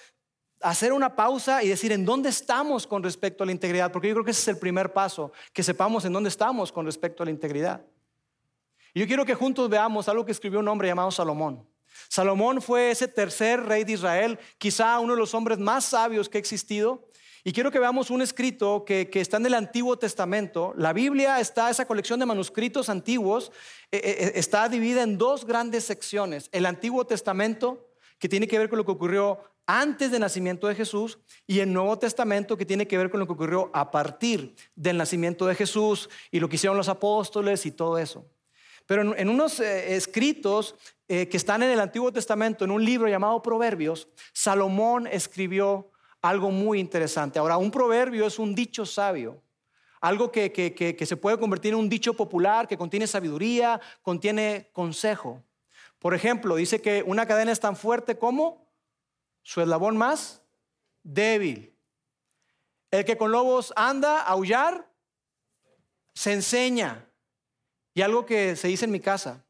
[0.61, 4.15] hacer una pausa y decir en dónde estamos con respecto a la integridad, porque yo
[4.15, 7.27] creo que ese es el primer paso, que sepamos en dónde estamos con respecto a
[7.27, 7.85] la integridad.
[8.93, 11.67] Y yo quiero que juntos veamos algo que escribió un hombre llamado Salomón.
[12.09, 16.39] Salomón fue ese tercer rey de Israel, quizá uno de los hombres más sabios que
[16.39, 17.11] ha existido,
[17.43, 20.75] y quiero que veamos un escrito que, está en el Antiguo Testamento.
[20.77, 23.51] La Biblia está, esa colección de manuscritos antiguos,
[23.91, 26.51] eh, eh, eh, está dividida en dos grandes secciones.
[26.53, 29.41] El Antiguo Testamento, que tiene que ver con lo que ocurrió
[29.79, 33.27] antes del nacimiento de Jesús, y el Nuevo Testamento, que tiene que ver con lo
[33.27, 37.71] que ocurrió a partir del nacimiento de Jesús y lo que hicieron los apóstoles y
[37.71, 38.27] todo eso.
[38.87, 40.75] Pero en, unos escritos
[41.07, 46.81] que están en el Antiguo Testamento, en un libro llamado Proverbios, Salomón escribió algo muy
[46.81, 47.39] interesante.
[47.39, 49.41] Ahora, un proverbio es un dicho sabio,
[50.01, 55.43] algo que, que, se puede convertir en un dicho popular, que contiene sabiduría, contiene consejo.
[55.99, 58.70] Por ejemplo, dice que una cadena es tan fuerte como
[59.43, 60.43] su eslabón más
[61.03, 61.77] débil.
[62.91, 64.91] El que con lobos anda a aullar,
[66.15, 67.07] se enseña.
[67.95, 69.45] Y algo que se dice en mi casa,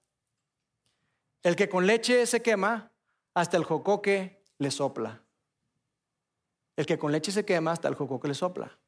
[1.42, 2.90] el que con leche se quema,
[3.34, 5.22] hasta el jocoque le sopla.
[6.76, 8.78] El que con leche se quema hasta el joco que le sopla.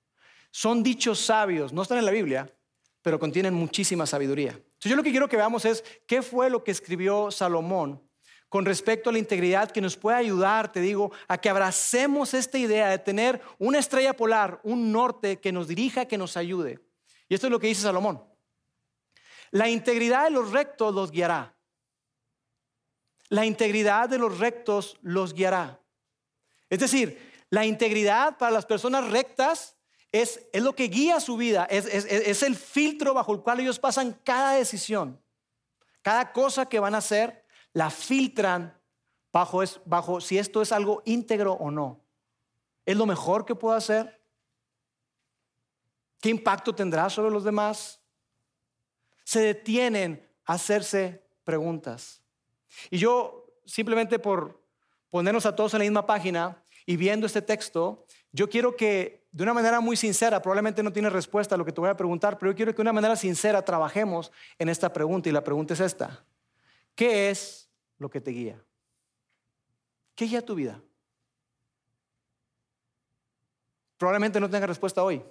[0.50, 2.52] Son dichos sabios, no están en la Biblia,
[3.00, 4.52] pero contienen muchísima sabiduría.
[4.52, 8.02] Entonces yo lo que quiero que veamos es qué fue lo que escribió Salomón
[8.52, 12.58] con respecto a la integridad que nos puede ayudar, te digo, a que abracemos esta
[12.58, 16.78] idea de tener una estrella polar, un norte que nos dirija, que nos ayude.
[17.30, 18.22] Y esto es lo que dice Salomón.
[19.52, 21.56] La integridad de los rectos los guiará.
[23.30, 25.80] La integridad de los rectos los guiará.
[26.68, 29.78] Es decir, la integridad para las personas rectas
[30.12, 33.78] es, es lo que guía su vida, es, es, el filtro bajo el cual ellos
[33.78, 35.18] pasan cada decisión.
[36.02, 37.41] Cada cosa que van a hacer,
[37.72, 38.78] la filtran
[39.32, 42.00] bajo, bajo si esto es algo íntegro o no.
[42.84, 44.20] ¿Es lo mejor que puedo hacer?
[46.20, 48.00] ¿Qué impacto tendrá sobre los demás?
[49.24, 52.22] Se detienen a hacerse preguntas.
[52.90, 54.60] Y yo, simplemente por
[55.10, 59.42] ponernos a todos en la misma página, y viendo este texto, yo quiero que de
[59.42, 62.38] una manera muy sincera, probablemente no tiene respuesta a lo que te voy a preguntar,
[62.38, 65.74] pero yo quiero que de una manera sincera trabajemos en esta pregunta y la pregunta
[65.74, 66.24] es esta.
[66.94, 68.62] ¿Qué es lo que te guía?
[70.14, 70.80] ¿Qué guía tu vida?
[73.96, 75.22] Probablemente no tenga respuesta hoy,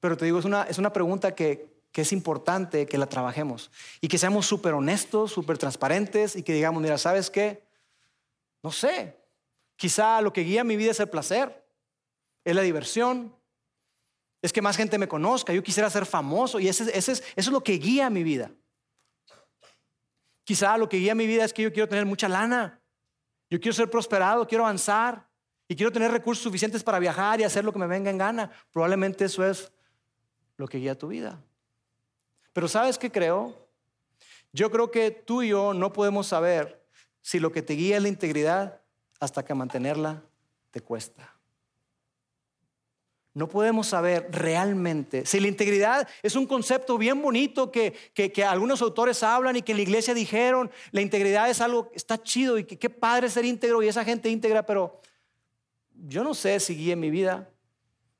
[0.00, 3.70] pero te digo, es una, es una pregunta que, que es importante que la trabajemos
[4.00, 7.64] y que seamos súper honestos, súper transparentes y que digamos, mira, ¿sabes qué?
[8.62, 9.22] No sé,
[9.82, 11.66] Quizá lo que guía mi vida es el placer,
[12.44, 13.34] es la diversión,
[14.40, 17.48] es que más gente me conozca, yo quisiera ser famoso y ese, es, eso es
[17.48, 18.52] lo que guía mi vida.
[20.44, 22.80] Quizá lo que guía mi vida es que yo quiero tener mucha lana,
[23.50, 25.28] yo quiero ser prosperado, quiero avanzar
[25.68, 28.50] y quiero tener recursos suficientes para viajar y hacer lo que me venga en gana.
[28.72, 29.72] Probablemente eso es
[30.56, 31.42] lo que guía tu vida.
[32.52, 33.68] Pero ¿sabes qué creo?
[34.52, 36.84] Yo creo que tú y yo no podemos saber
[37.20, 38.80] si lo que te guía es la integridad
[39.20, 40.22] hasta que mantenerla
[40.70, 41.31] te cuesta.
[43.34, 48.82] No podemos saber realmente si la integridad es un concepto bien bonito que, que, algunos
[48.82, 52.64] autores hablan y que en la iglesia dijeron, la integridad es algo, está chido y
[52.64, 55.00] que qué padre ser íntegro y esa gente íntegra, pero
[55.94, 57.48] yo no sé si guíe mi vida.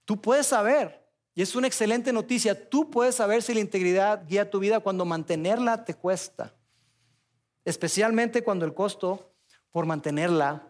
[0.07, 4.51] Tú puedes saber, y es una excelente noticia, tú puedes saber si la integridad guía
[4.51, 6.55] tu vida cuando mantenerla te cuesta,
[7.66, 9.31] especialmente cuando el costo
[9.70, 10.68] por mantenerla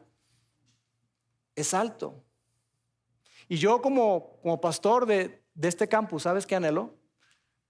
[1.54, 2.24] es alto.
[3.48, 6.94] Y yo como, como pastor de, de este campus, ¿sabes qué anhelo?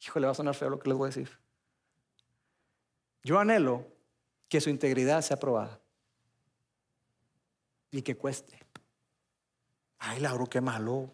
[0.05, 1.39] Híjole, va a sonar feo lo que les voy a decir.
[3.23, 3.87] Yo anhelo
[4.49, 5.81] que su integridad sea probada
[7.91, 8.59] y que cueste.
[9.99, 11.11] Ay, Lauro, qué malo.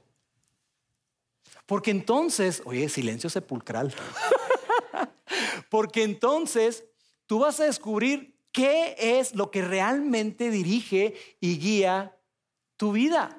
[1.66, 3.94] Porque entonces, oye, silencio sepulcral.
[5.70, 6.84] Porque entonces
[7.26, 12.16] tú vas a descubrir qué es lo que realmente dirige y guía
[12.78, 13.37] tu vida.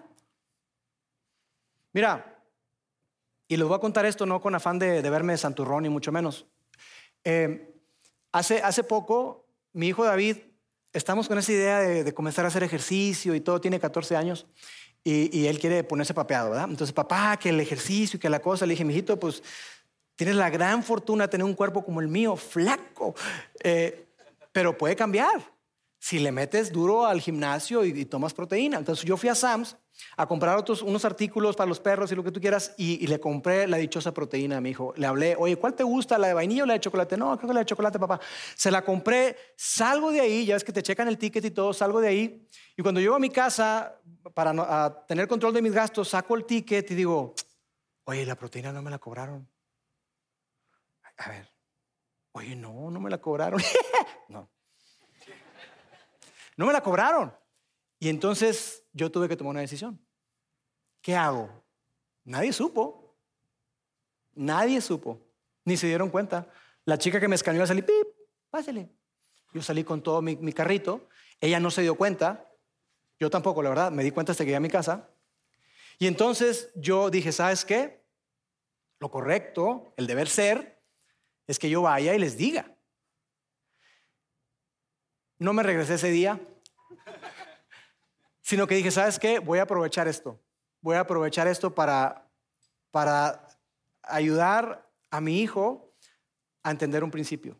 [1.93, 2.43] Mira,
[3.47, 6.45] y les voy a contar esto no con afán de, verme santurrón ni mucho menos.
[7.23, 7.73] Eh,
[8.31, 10.37] hace, hace poco, mi hijo David,
[10.93, 14.45] estamos con esa idea de, comenzar a hacer ejercicio y todo, tiene 14 años.
[15.03, 16.69] Y, él quiere ponerse papeado, ¿verdad?
[16.69, 19.41] Entonces, papá, que el ejercicio y que la cosa, le dije, mijito, pues
[20.15, 23.15] tienes la gran fortuna de tener un cuerpo como el mío, flaco,
[23.63, 24.05] eh,
[24.51, 25.41] pero puede cambiar
[25.99, 28.77] si le metes duro al gimnasio y, tomas proteína.
[28.77, 29.75] Entonces yo fui a Sam's
[30.15, 33.19] a comprar otros, unos artículos para los perros y lo que tú quieras y, le
[33.19, 34.93] compré la dichosa proteína a mi hijo.
[34.95, 36.17] Le hablé, oye, ¿cuál te gusta?
[36.17, 37.17] ¿La de vainilla o la de chocolate?
[37.17, 38.19] No, creo que la de chocolate, papá.
[38.55, 41.73] Se la compré, salgo de ahí, ya ves que te checan el ticket y todo,
[41.73, 42.47] salgo de ahí.
[42.77, 43.99] Y cuando llego a mi casa,
[44.33, 47.35] para tener control de mis gastos, saco el ticket y digo,
[48.05, 49.49] oye, la proteína no me la cobraron.
[51.17, 51.51] A ver,
[52.31, 53.61] oye, no, no me la cobraron.
[56.59, 56.67] no.
[56.67, 57.33] Me la cobraron.
[57.99, 59.99] Y entonces yo tuve que tomar una decisión.
[61.01, 61.49] ¿Qué hago?
[62.23, 63.15] Nadie supo.
[64.35, 65.21] Nadie supo.
[65.65, 66.47] Ni se dieron cuenta.
[66.85, 68.07] La chica que me escaneó salí, pip,
[68.49, 68.89] pásale.
[69.53, 71.07] Yo salí con todo mi, mi carrito.
[71.41, 72.51] Ella no se dio cuenta.
[73.19, 73.91] Yo tampoco, la verdad.
[73.91, 75.09] Me di cuenta hasta que llegué a mi casa.
[75.97, 78.05] Y entonces yo dije, ¿sabes qué?
[78.99, 80.81] Lo correcto, el deber ser,
[81.47, 82.75] es que yo vaya y les diga.
[85.39, 86.39] No me regresé ese día,
[88.41, 89.39] sino que dije, ¿sabes qué?
[89.39, 90.39] Voy a aprovechar esto.
[90.81, 92.29] Voy a aprovechar esto para,
[92.91, 93.47] para
[94.03, 95.93] ayudar a mi hijo
[96.61, 97.59] a entender un principio.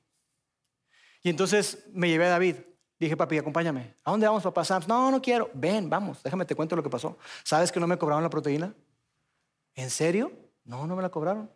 [1.24, 2.58] Y entonces me llevé a David.
[3.00, 3.96] Dije, papi, acompáñame.
[4.04, 4.84] ¿A dónde vamos, papá Sam?
[4.88, 5.50] No, no quiero.
[5.54, 7.18] Ven, vamos, déjame te cuento lo que pasó.
[7.44, 8.76] ¿Sabes que no me cobraron la proteína?
[9.76, 10.32] ¿En serio?
[10.66, 11.50] No, no me la cobraron.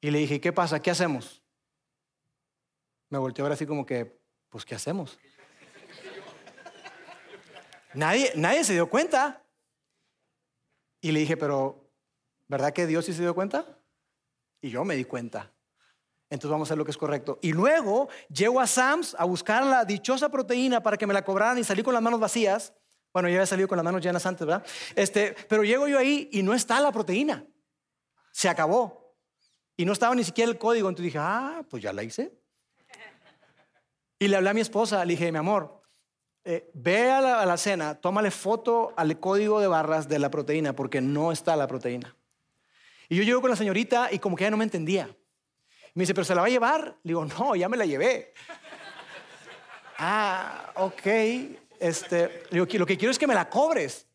[0.00, 0.80] Y le dije, ¿qué pasa?
[0.80, 1.42] ¿Qué hacemos?
[3.08, 4.19] Me volteó ahora así como que,
[4.50, 5.18] pues ¿qué hacemos?
[7.94, 9.42] Nadie, nadie se dio cuenta.
[11.00, 11.90] Y le dije, pero
[12.46, 13.78] ¿verdad que Dios sí se dio cuenta?
[14.60, 15.52] Y yo me di cuenta.
[16.28, 17.38] Entonces vamos a hacer lo que es correcto.
[17.42, 21.58] Y luego llego a Sam's a buscar la dichosa proteína para que me la cobraran
[21.58, 22.72] y salí con las manos vacías.
[23.12, 24.64] Bueno, ya había salido con las manos llenas antes, ¿verdad?
[24.94, 27.44] Este, pero llego yo ahí y no está la proteína.
[28.30, 29.16] Se acabó.
[29.76, 30.88] Y no estaba ni siquiera el código.
[30.88, 32.39] Entonces dije, ah, pues ya la hice.
[34.22, 35.82] Y le hablé a mi esposa, le dije, mi amor,
[36.44, 41.00] eh, ve a la, cena, tómale foto al código de barras de la proteína, porque
[41.00, 42.14] no está la proteína.
[43.08, 45.06] Y yo llego con la señorita y como que ella no me entendía.
[45.94, 46.98] Me dice, ¿pero se la va a llevar?
[47.02, 48.34] Le digo, no, ya me la llevé.
[49.98, 51.06] ah, ok.
[51.78, 54.06] Este, digo, lo que quiero es que me la cobres.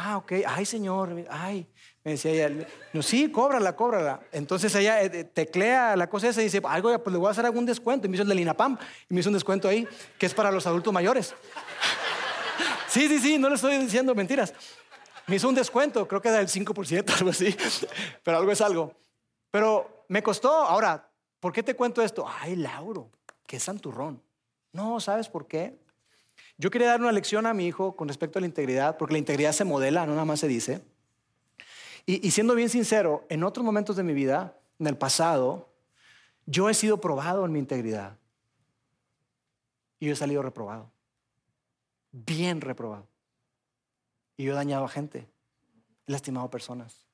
[0.00, 0.32] Ah, ok.
[0.46, 1.24] Ay, señor.
[1.28, 1.66] Ay,
[2.04, 4.20] me decía ella, no, sí, cóbrala, cóbrala.
[4.30, 7.44] Entonces ella eh, teclea la cosa esa y dice, algo, pues le voy a hacer
[7.44, 8.06] algún descuento.
[8.06, 8.78] Y me hizo el de Linapam
[9.10, 11.34] y me hizo un descuento ahí, que es para los adultos mayores.
[12.88, 14.54] sí, sí, sí, no le estoy diciendo mentiras.
[15.26, 17.56] Me hizo un descuento, creo que era del 5%, algo así,
[18.22, 18.94] pero algo es algo.
[19.50, 22.24] Pero me costó, ahora, ¿por qué te cuento esto?
[22.40, 23.10] Ay, Lauro,
[23.46, 24.22] qué santurrón.
[24.72, 25.76] No, ¿sabes por qué?
[26.58, 29.18] Yo quería dar una lección a mi hijo con respecto a la integridad, porque la
[29.18, 30.82] integridad se modela, no nada más se dice.
[32.04, 35.68] Y, siendo bien sincero, en otros momentos de mi vida, en el pasado,
[36.46, 38.16] yo he sido probado en mi integridad.
[40.00, 40.90] Y yo he salido reprobado.
[42.10, 43.06] Bien reprobado.
[44.36, 45.28] Y yo he dañado a gente.
[46.06, 47.06] He lastimado personas.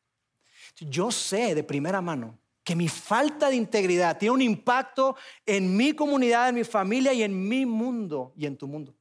[0.79, 5.93] Yo sé de primera mano que mi falta de integridad tiene un impacto en mi
[5.93, 8.95] comunidad, en mi familia y en mi mundo y en tu mundo.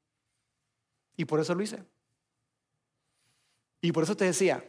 [1.16, 1.84] Y por eso lo hice.
[3.82, 4.64] Y por eso te decía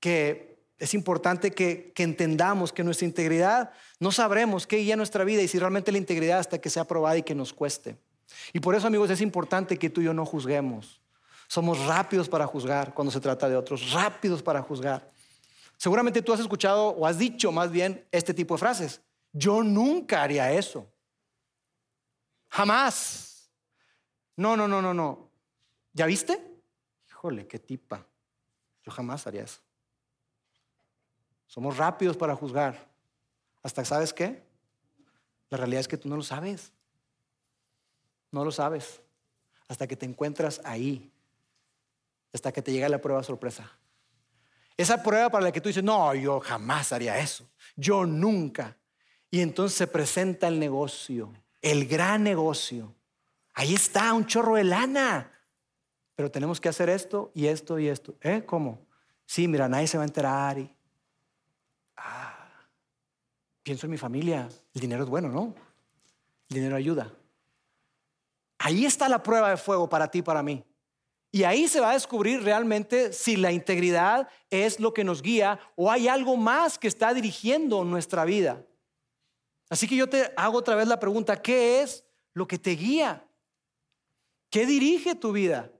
[0.00, 5.48] que es importante que, entendamos que nuestra integridad no sabremos qué guía nuestra vida y
[5.48, 7.98] si realmente la integridad hasta que sea probada y que nos cueste.
[8.52, 11.00] Y por eso, amigos, es importante que tú y yo no juzguemos.
[11.48, 15.08] Somos rápidos para juzgar cuando se trata de otros, rápidos para juzgar.
[15.76, 19.00] Seguramente tú has escuchado o has dicho más bien este tipo de frases.
[19.32, 20.86] Yo nunca haría eso.
[22.50, 23.50] Jamás.
[24.36, 25.27] No, no, no, no, no.
[25.98, 26.40] ¿Ya viste?
[27.08, 28.06] Híjole, qué tipa.
[28.84, 29.58] Yo jamás haría eso.
[31.48, 32.88] Somos rápidos para juzgar.
[33.64, 34.46] Hasta, ¿sabes qué?
[35.50, 36.70] La realidad es que tú no lo sabes.
[38.30, 39.00] No lo sabes.
[39.66, 41.10] Hasta que te encuentras ahí.
[42.32, 43.68] Hasta que te llega la prueba sorpresa.
[44.76, 47.50] Esa prueba para la que tú dices, no, yo jamás haría eso.
[47.74, 48.76] Yo nunca.
[49.32, 52.94] Y entonces se presenta el negocio, el gran negocio.
[53.54, 55.32] Ahí está, un chorro de lana.
[56.18, 58.16] Pero tenemos que hacer esto y esto y esto.
[58.20, 58.42] ¿Eh?
[58.44, 58.84] ¿Cómo?
[59.24, 60.58] Sí, mira, nadie se va a enterar.
[60.58, 60.74] Y
[63.62, 65.54] pienso en mi familia, el dinero es bueno, ¿no?
[66.50, 67.14] El dinero ayuda.
[68.58, 70.64] Ahí está la prueba de fuego para ti, para mí.
[71.30, 75.60] Y ahí se va a descubrir realmente si la integridad es lo que nos guía
[75.76, 78.66] o hay algo más que está dirigiendo nuestra vida.
[79.70, 83.24] Así que yo te hago otra vez la pregunta, ¿qué es lo que te guía?
[84.50, 85.70] ¿Qué dirige tu vida?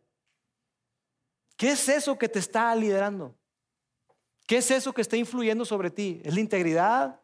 [1.58, 3.36] ¿Qué es eso que te está liderando?
[4.46, 6.22] ¿Qué es eso que está influyendo sobre ti?
[6.24, 7.20] ¿Es la integridad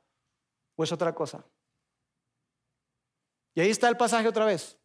[0.75, 1.47] o es otra cosa?
[3.55, 4.77] Y ahí está el pasaje otra vez.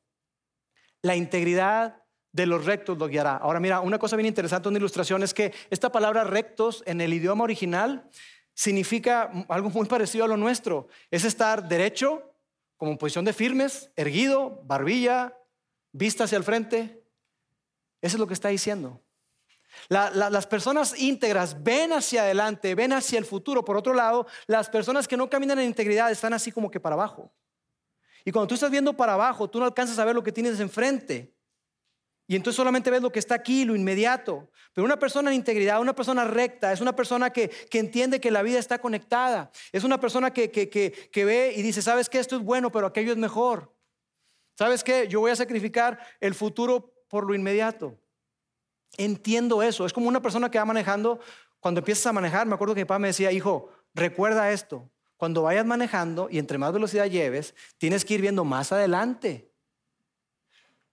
[1.01, 3.37] La integridad de los rectos lo guiará.
[3.37, 7.11] Ahora mira, una cosa bien interesante, una ilustración es que esta palabra rectos en el
[7.11, 8.07] idioma original
[8.53, 10.89] significa algo muy parecido a lo nuestro.
[11.09, 12.35] Es estar derecho,
[12.77, 15.35] como en posición de firmes, erguido, barbilla,
[15.91, 17.03] vista hacia el frente.
[17.99, 19.01] Eso es lo que está diciendo.
[19.89, 23.63] Las personas íntegras ven hacia adelante, ven hacia el futuro.
[23.63, 26.95] Por otro lado, las personas que no caminan en integridad están así como que para
[26.95, 27.31] abajo.
[28.25, 30.59] Y cuando tú estás viendo para abajo, tú no alcanzas a ver lo que tienes
[30.59, 31.33] enfrente.
[32.27, 34.51] Y entonces solamente ves lo que está aquí, lo inmediato.
[34.73, 38.43] Pero una persona en integridad, una persona recta, es una persona que, entiende que la
[38.43, 39.51] vida está conectada.
[39.71, 43.11] Es una persona que, que, ve y dice, sabes que esto es bueno, pero aquello
[43.11, 43.75] es mejor.
[44.55, 45.07] ¿Sabes qué?
[45.07, 47.97] Yo voy a sacrificar el futuro por lo inmediato.
[48.97, 49.85] Entiendo eso.
[49.85, 51.19] Es como una persona que va manejando.
[51.59, 54.89] Cuando empiezas a manejar, me acuerdo que mi papá me decía, hijo, recuerda esto.
[55.17, 59.51] Cuando vayas manejando y entre más velocidad lleves, tienes que ir viendo más adelante.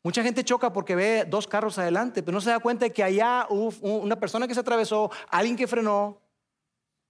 [0.02, 3.02] Mucha gente choca porque ve dos carros adelante, pero no se da cuenta de que
[3.02, 6.20] allá una persona que se atravesó, alguien que frenó,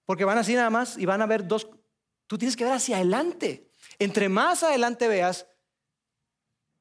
[0.05, 1.67] porque van así nada más y van a ver dos.
[2.25, 3.69] Tú tienes que ver hacia adelante.
[3.99, 5.45] Entre más adelante veas,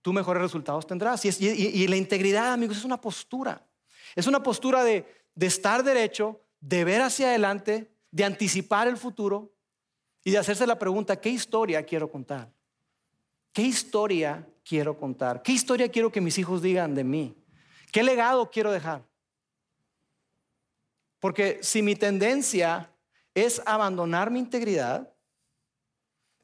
[0.00, 1.24] tú mejores resultados tendrás.
[1.24, 3.66] Y, la integridad, amigos, es una postura.
[4.16, 9.52] Es una postura de, de estar derecho, de ver hacia adelante, de anticipar el futuro
[10.24, 12.52] y de hacerse la pregunta, ¿qué historia quiero contar?
[13.52, 15.42] ¿Qué historia quiero contar?
[15.42, 17.36] ¿Qué historia quiero que mis hijos digan de mí?
[17.92, 19.06] ¿Qué legado quiero dejar?
[21.20, 22.90] Porque si mi tendencia
[23.34, 25.12] es abandonar mi integridad,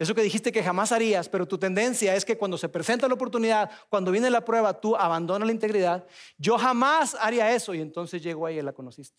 [0.03, 3.15] eso que dijiste que jamás harías, pero tu tendencia es que cuando se presenta la
[3.15, 6.07] oportunidad, cuando viene la prueba, tú abandonas la integridad,
[6.39, 9.19] yo jamás haría eso y entonces llego ahí y la conociste.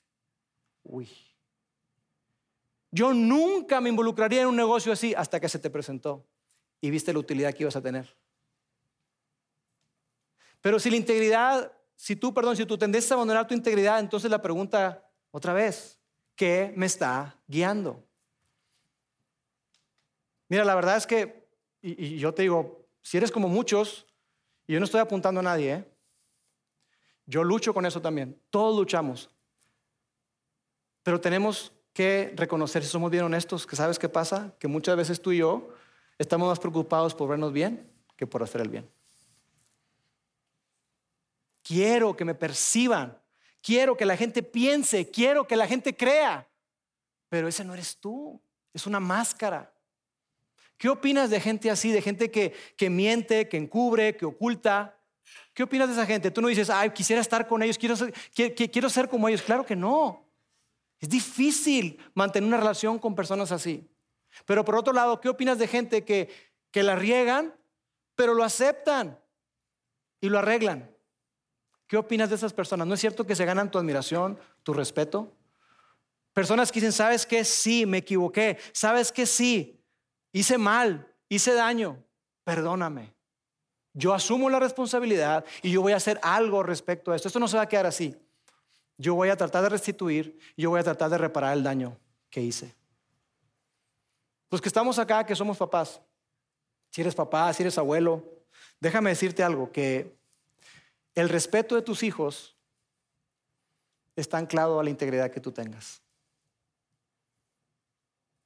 [0.83, 1.09] Uy.
[2.91, 6.27] Yo nunca me involucraría en un negocio así hasta que se te presentó
[6.79, 8.15] y viste la utilidad que ibas a tener.
[10.61, 14.29] Pero si la integridad, si tú, perdón, si tú tendencia a abandonar tu integridad, entonces
[14.29, 15.99] la pregunta otra vez,
[16.35, 18.03] ¿qué me está guiando?
[20.49, 21.47] Mira, la verdad es que,
[21.81, 24.05] y, yo te digo, si eres como muchos,
[24.67, 25.85] y yo no estoy apuntando a nadie, ¿eh?
[27.25, 29.29] yo lucho con eso también, todos luchamos,
[31.03, 35.21] pero tenemos que reconocer, si somos bien honestos, que sabes qué pasa, que muchas veces
[35.21, 35.73] tú y yo
[36.17, 38.89] Estamos más preocupados por vernos bien que por hacer el bien.
[41.63, 43.19] Quiero que me perciban,
[43.61, 46.47] quiero que la gente piense, quiero que la gente crea,
[47.29, 48.41] pero ese no eres tú,
[48.73, 49.73] es una máscara.
[50.83, 54.99] ¿Qué opinas de gente así, de gente que, que miente, que encubre, que oculta?
[55.53, 56.29] ¿Qué opinas de esa gente?
[56.29, 59.41] Tú no dices, ay, quisiera estar con ellos, quiero ser, quiero ser como ellos.
[59.43, 60.29] Claro que no.
[60.99, 63.89] Es difícil mantener una relación con personas así.
[64.45, 66.29] Pero por otro lado, ¿qué opinas de gente que,
[66.69, 67.55] que la riegan,
[68.15, 69.17] pero lo aceptan
[70.19, 70.93] y lo arreglan?
[71.87, 72.85] ¿Qué opinas de esas personas?
[72.85, 75.31] ¿No es cierto que se ganan tu admiración, tu respeto?
[76.33, 77.45] Personas que dicen, ¿sabes qué?
[77.45, 78.57] Sí, me equivoqué.
[78.73, 79.25] ¿Sabes qué?
[79.25, 79.79] Sí,
[80.33, 82.03] hice mal, hice daño.
[82.43, 83.13] Perdóname.
[83.93, 87.27] Yo asumo la responsabilidad y yo voy a hacer algo respecto a esto.
[87.27, 88.15] Esto no se va a quedar así.
[88.97, 91.97] Yo voy a tratar de restituir, yo voy a tratar de reparar el daño
[92.29, 92.75] que hice.
[94.49, 96.01] Los que estamos acá, que somos papás,
[96.89, 98.23] si eres papá, si eres abuelo,
[98.79, 100.15] déjame decirte algo, que
[101.15, 102.55] el respeto de tus hijos
[104.15, 106.01] está anclado a la integridad que tú tengas.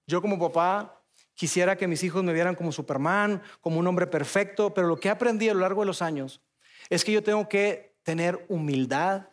[0.06, 0.97] Yo como papá
[1.38, 5.08] quisiera que mis hijos me vieran como Superman, como un hombre perfecto, pero lo que
[5.08, 6.42] he aprendido a lo largo de los años
[6.90, 9.28] es que yo tengo que tener humildad,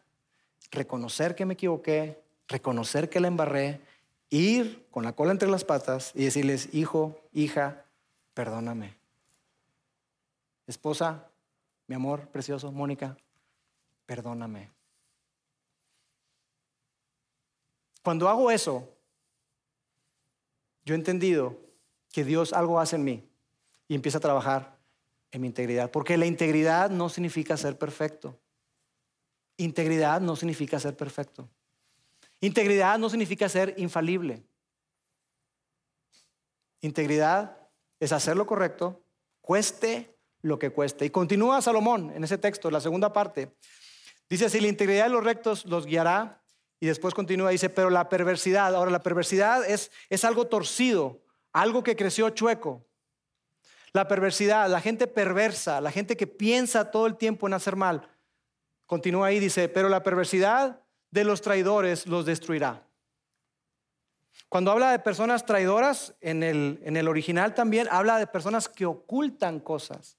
[0.70, 3.80] reconocer que me equivoqué, reconocer que la embarré
[4.28, 7.86] ir con la cola entre las patas y decirles, hijo, hija,
[8.34, 8.94] perdóname.
[10.66, 11.30] Esposa,
[11.86, 13.16] mi amor precioso, Mónica,
[14.04, 14.70] perdóname.
[18.02, 18.86] Cuando hago eso,
[20.84, 21.63] yo he entendido
[22.14, 23.28] que Dios algo hace en mí
[23.88, 24.78] y empieza a trabajar
[25.32, 25.90] en mi integridad.
[25.90, 28.38] Porque la integridad no significa ser perfecto.
[29.56, 31.48] Integridad no significa ser perfecto.
[32.38, 34.44] Integridad no significa ser infalible.
[36.82, 37.58] Integridad
[37.98, 39.02] es hacer lo correcto,
[39.40, 41.04] cueste lo que cueste.
[41.04, 43.56] Y continúa Salomón en ese texto, la segunda parte.
[44.30, 46.44] Dice así, la integridad de los rectos los guiará.
[46.78, 51.23] Y después continúa, dice, pero la perversidad, ahora la perversidad es, es algo torcido,
[51.54, 52.84] algo que creció chueco.
[53.92, 58.08] La perversidad, la gente perversa, la gente que piensa todo el tiempo en hacer mal.
[58.86, 60.80] Continúa ahí, dice, pero la perversidad
[61.10, 62.86] de los traidores los destruirá.
[64.48, 68.84] Cuando habla de personas traidoras, en el, en el original también habla de personas que
[68.84, 70.18] ocultan cosas.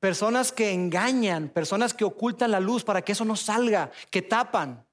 [0.00, 4.84] Personas que engañan, personas que ocultan la luz para que eso no salga, que tapan.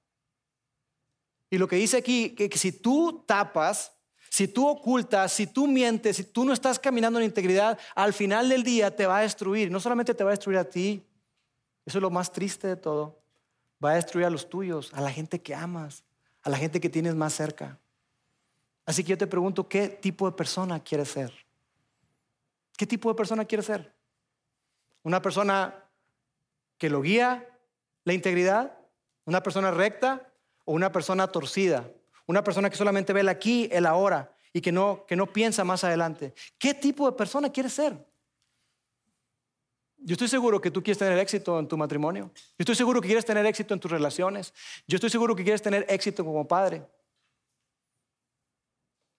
[1.50, 3.93] Y lo que dice aquí, que, si tú tapas,
[4.34, 8.50] si tú ocultas, si tú mientes, si tú no estás caminando en integridad, al final
[8.50, 9.70] del día te va a destruir.
[9.70, 11.06] No solamente te va a destruir a ti,
[11.86, 13.22] eso es lo más triste de todo.
[13.86, 16.04] Va a destruir a los tuyos, a la gente que amas,
[16.42, 17.78] a la gente que tienes más cerca.
[18.88, 21.32] Así que yo te pregunto, ¿qué tipo de persona quieres ser?
[22.76, 23.94] ¿Qué tipo de persona quieres ser?
[25.04, 25.76] ¿Una persona
[26.80, 27.48] que lo guía
[28.04, 28.80] la integridad?
[29.26, 30.28] ¿Una persona recta
[30.66, 31.88] o una persona torcida?
[32.26, 35.64] Una persona que solamente ve el aquí, el ahora y que no, que no piensa
[35.64, 36.34] más adelante.
[36.58, 37.98] ¿Qué tipo de persona quieres ser?
[39.98, 42.32] Yo estoy seguro que tú quieres tener éxito en tu matrimonio.
[42.36, 44.54] Yo estoy seguro que quieres tener éxito en tus relaciones.
[44.86, 46.86] Yo estoy seguro que quieres tener éxito como padre.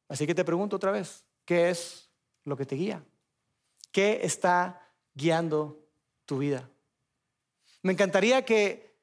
[0.09, 2.11] Así que te pregunto otra vez, ¿qué es
[2.44, 3.02] lo que te guía?
[3.90, 5.88] ¿Qué está guiando
[6.26, 6.68] tu vida?
[7.82, 8.94] Me encantaría que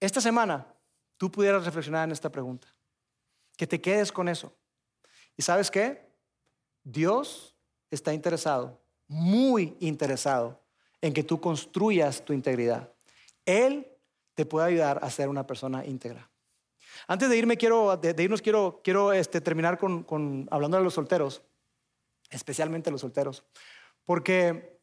[0.00, 0.66] esta semana
[1.16, 2.71] tú pudieras reflexionar en esta pregunta,
[3.62, 4.52] que te quedes con eso.
[5.36, 6.04] ¿Y sabes qué?
[6.82, 7.54] Dios
[7.92, 10.60] está interesado, muy interesado,
[11.00, 12.92] en que tú construyas tu integridad.
[13.46, 13.86] Él
[14.34, 16.28] te puede ayudar a ser una persona íntegra.
[17.06, 21.40] Antes de irme, quiero, de, irnos, quiero, quiero este, terminar con, hablando de los solteros,
[22.30, 23.44] especialmente los solteros.
[24.02, 24.80] Porque,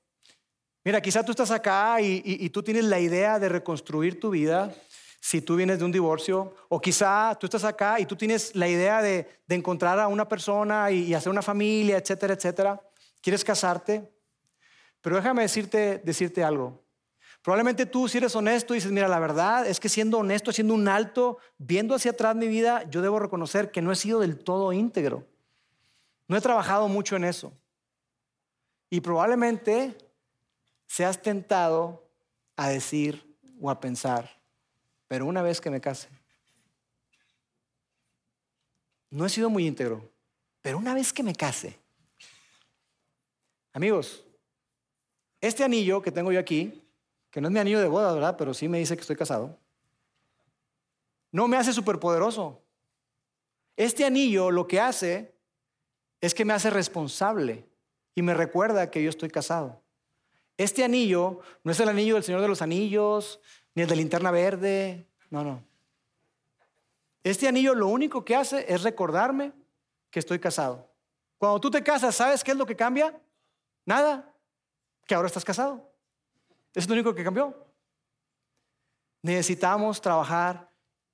[0.86, 4.73] mira, quizá tú estás acá y, tú tienes la idea de reconstruir tu vida
[5.20, 8.67] si tú vienes de un divorcio, o quizá tú estás acá y tú tienes la
[8.67, 12.82] idea de, encontrar a una persona y, hacer una familia, etcétera, etcétera.
[13.22, 14.09] Quieres casarte,
[15.01, 16.84] pero déjame decirte, decirte algo.
[17.41, 20.88] Probablemente tú, si eres honesto, dices, mira, la verdad es que siendo honesto, siendo un
[20.88, 24.74] alto, viendo hacia atrás mi vida, yo debo reconocer que no he sido del todo
[24.74, 25.26] íntegro.
[26.28, 27.53] No he trabajado mucho en eso.
[28.89, 29.97] Y probablemente
[30.86, 32.09] seas tentado
[32.57, 34.39] a decir o a pensar,
[35.10, 36.07] pero una vez que me case,
[39.10, 40.07] no he sido muy íntegro,
[40.62, 41.78] pero una vez que me case,
[43.74, 44.24] amigos,
[45.41, 46.82] este anillo que tengo yo aquí,
[47.32, 48.36] que no es mi anillo de boda, ¿verdad?
[48.38, 49.57] Pero sí me dice que estoy casado.
[51.32, 52.62] No me hace superpoderoso.
[53.76, 55.34] Este anillo lo que hace
[56.22, 57.66] es que me hace responsable
[58.14, 59.82] y me recuerda que yo estoy casado.
[60.57, 63.39] Este anillo no es el anillo del Señor de los Anillos,
[63.76, 65.63] ni el de linterna verde, no, no.
[67.24, 69.51] Este anillo lo único que hace es recordarme
[70.09, 70.89] que estoy casado.
[71.38, 73.17] Cuando tú te casas, ¿sabes qué es lo que cambia?
[73.86, 74.34] Nada,
[75.05, 75.91] que ahora estás casado.
[76.74, 77.55] Es lo único que cambió.
[79.22, 80.70] Necesitamos trabajar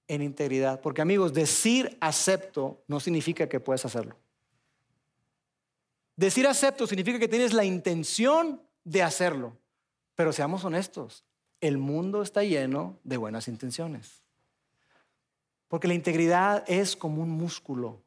[0.07, 4.15] en integridad, porque amigos, decir acepto no significa que puedes hacerlo.
[6.15, 9.57] Decir acepto significa que tienes la intención de hacerlo,
[10.13, 11.25] pero seamos honestos,
[11.61, 14.23] el mundo está lleno de buenas intenciones.
[15.67, 18.01] Porque la integridad es como un músculo,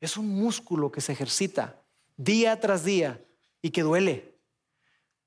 [0.00, 1.82] es un músculo que se ejercita
[2.16, 3.24] día tras día
[3.62, 4.34] y que duele.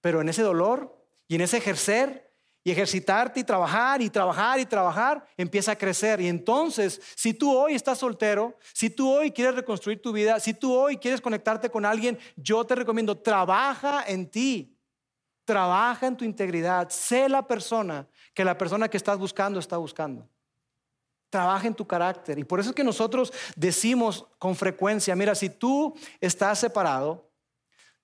[0.01, 0.95] Pero en ese dolor
[1.27, 2.31] y en ese ejercer
[2.63, 6.21] y ejercitarte y trabajar y trabajar y trabajar, empieza a crecer.
[6.21, 10.53] Y entonces, si tú hoy estás soltero, si tú hoy quieres reconstruir tu vida, si
[10.53, 14.77] tú hoy quieres conectarte con alguien, yo te recomiendo, trabaja en ti.
[15.45, 16.89] Trabaja en tu integridad.
[16.89, 20.27] Sé la persona que la persona que estás buscando está buscando.
[21.29, 22.39] Trabaja en tu carácter.
[22.39, 27.31] Y por eso es que nosotros decimos con frecuencia, mira, si tú estás separado,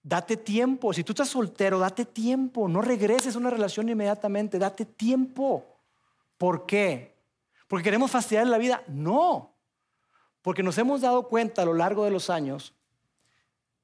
[0.07, 0.93] Date tiempo.
[0.93, 2.69] Si tú estás soltero, date tiempo.
[2.69, 4.57] No regreses a una relación inmediatamente.
[4.57, 5.65] Date tiempo.
[6.37, 7.17] ¿Por qué?
[7.67, 8.83] ¿Porque queremos fastidiar la vida?
[8.87, 9.53] No.
[10.41, 12.73] Porque nos hemos dado cuenta a lo largo de los años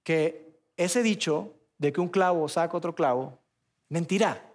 [0.04, 3.38] que ese dicho de que un clavo saca otro clavo,
[3.90, 4.54] mentira.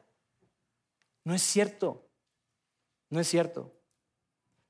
[1.24, 2.08] No es cierto.
[3.10, 3.74] No es cierto.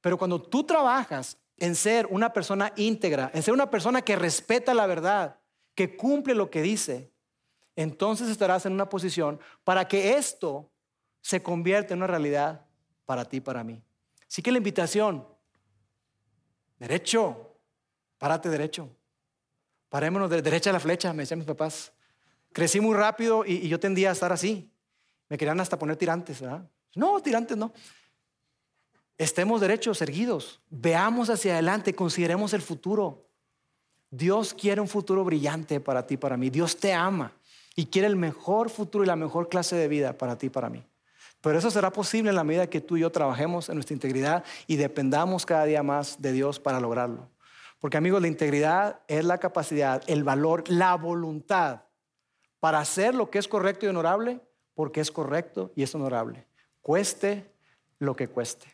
[0.01, 4.75] Pero cuando tú trabajas en ser una persona íntegra, en ser una persona que respeta
[4.75, 5.39] la verdad,
[5.75, 7.13] que cumple lo que dice,
[7.77, 10.71] entonces estarás en una posición para que esto
[11.21, 12.67] se convierta en una realidad
[13.05, 13.83] para ti para mí.
[14.27, 15.27] Así que la invitación,
[16.79, 17.57] derecho,
[18.19, 18.89] párate derecho.
[19.89, 21.93] Parémonos de derecha a la flecha, me decían mis papás.
[22.59, 24.69] Crecí muy rápido y, yo tendía a estar así.
[25.29, 26.69] Me querían hasta poner tirantes, ¿verdad?
[26.97, 27.73] No, tirantes no.
[29.17, 30.61] Estemos derechos, erguidos.
[30.69, 33.29] Veamos hacia adelante, consideremos el futuro.
[34.11, 36.51] Dios quiere un futuro brillante para ti, para mí.
[36.51, 37.33] Dios te ama
[37.77, 40.85] y quiere el mejor futuro y la mejor clase de vida para ti, para mí.
[41.41, 44.43] Pero eso será posible en la medida que tú y yo trabajemos en nuestra integridad
[44.67, 47.29] y dependamos cada día más de Dios para lograrlo.
[47.79, 51.83] Porque amigos, la integridad es la capacidad, el valor, la voluntad
[52.61, 54.41] para hacer lo que es correcto y honorable,
[54.75, 56.47] porque es correcto y es honorable.
[56.81, 57.53] Cueste
[57.99, 58.67] lo que cueste.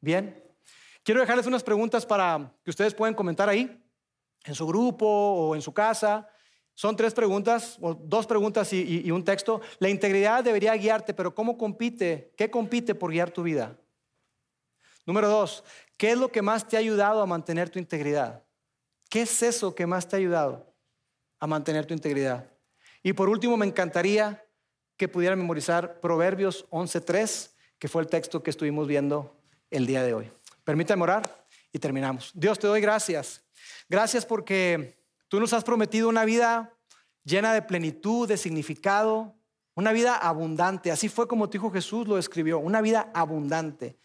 [0.00, 0.42] Bien,
[1.02, 3.80] quiero dejarles unas preguntas para que ustedes puedan comentar ahí,
[4.44, 6.28] en su grupo o en su casa.
[6.74, 9.60] Son tres preguntas, o dos preguntas y, un texto.
[9.78, 12.32] La integridad debería guiarte, pero ¿cómo compite?
[12.36, 13.76] ¿Qué compite por guiar tu vida?
[15.06, 15.64] Número dos,
[15.96, 18.42] ¿qué es lo que más te ha ayudado a mantener tu integridad?
[19.08, 20.66] ¿Qué es eso que más te ha ayudado
[21.38, 22.53] a mantener tu integridad?
[23.04, 24.44] Y por último, me encantaría
[24.96, 29.36] que pudiera memorizar Proverbios 11.3, que fue el texto que estuvimos viendo
[29.70, 30.32] el día de hoy.
[30.64, 32.32] Permítame orar y terminamos.
[32.34, 33.42] Dios, te doy gracias.
[33.88, 34.96] Gracias porque
[35.34, 36.72] Tú nos has prometido una vida
[37.24, 39.34] llena de plenitud, de significado,
[39.74, 40.92] una vida abundante.
[40.92, 43.98] Así fue como tu Hijo Jesús lo escribió, una vida abundante.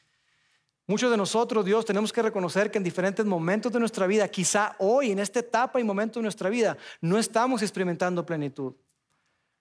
[0.87, 4.75] Muchos de nosotros, Dios, tenemos que reconocer que en diferentes momentos de nuestra vida, quizá
[4.79, 8.73] hoy, en esta etapa y momento de nuestra vida, no estamos experimentando plenitud.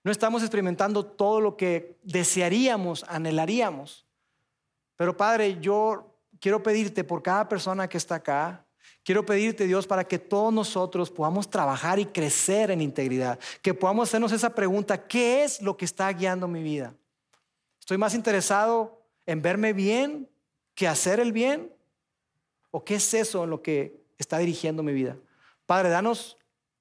[0.03, 4.05] No estamos experimentando todo lo que desearíamos, anhelaríamos.
[4.95, 8.65] Pero Padre, yo quiero pedirte por cada persona que está acá,
[9.03, 14.09] Quiero pedirte, Dios, para que todos nosotros podamos trabajar y crecer en integridad, que podamos
[14.09, 16.93] hacernos esa pregunta, ¿qué es lo que está guiando mi vida?
[17.79, 20.29] ¿Estoy más interesado en verme bien
[20.75, 21.73] que hacer el bien?
[22.71, 25.17] ¿O qué es eso en lo que está dirigiendo mi vida?
[25.65, 26.37] Padre, danos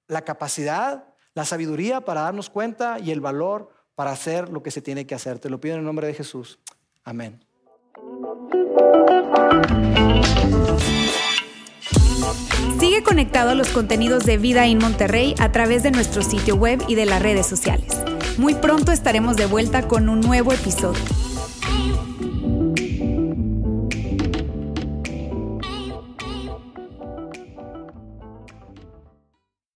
[0.06, 1.07] la capacidad,
[1.38, 5.14] la sabiduría para darnos cuenta y el valor para hacer lo que se tiene que
[5.14, 5.38] hacer.
[5.38, 6.58] Te lo pido en el nombre de Jesús.
[7.04, 7.44] Amén.
[12.80, 16.82] Sigue conectado a los contenidos de Vida en Monterrey a través de nuestro sitio web
[16.88, 17.96] y de las redes sociales.
[18.36, 21.04] Muy pronto estaremos de vuelta con un nuevo episodio.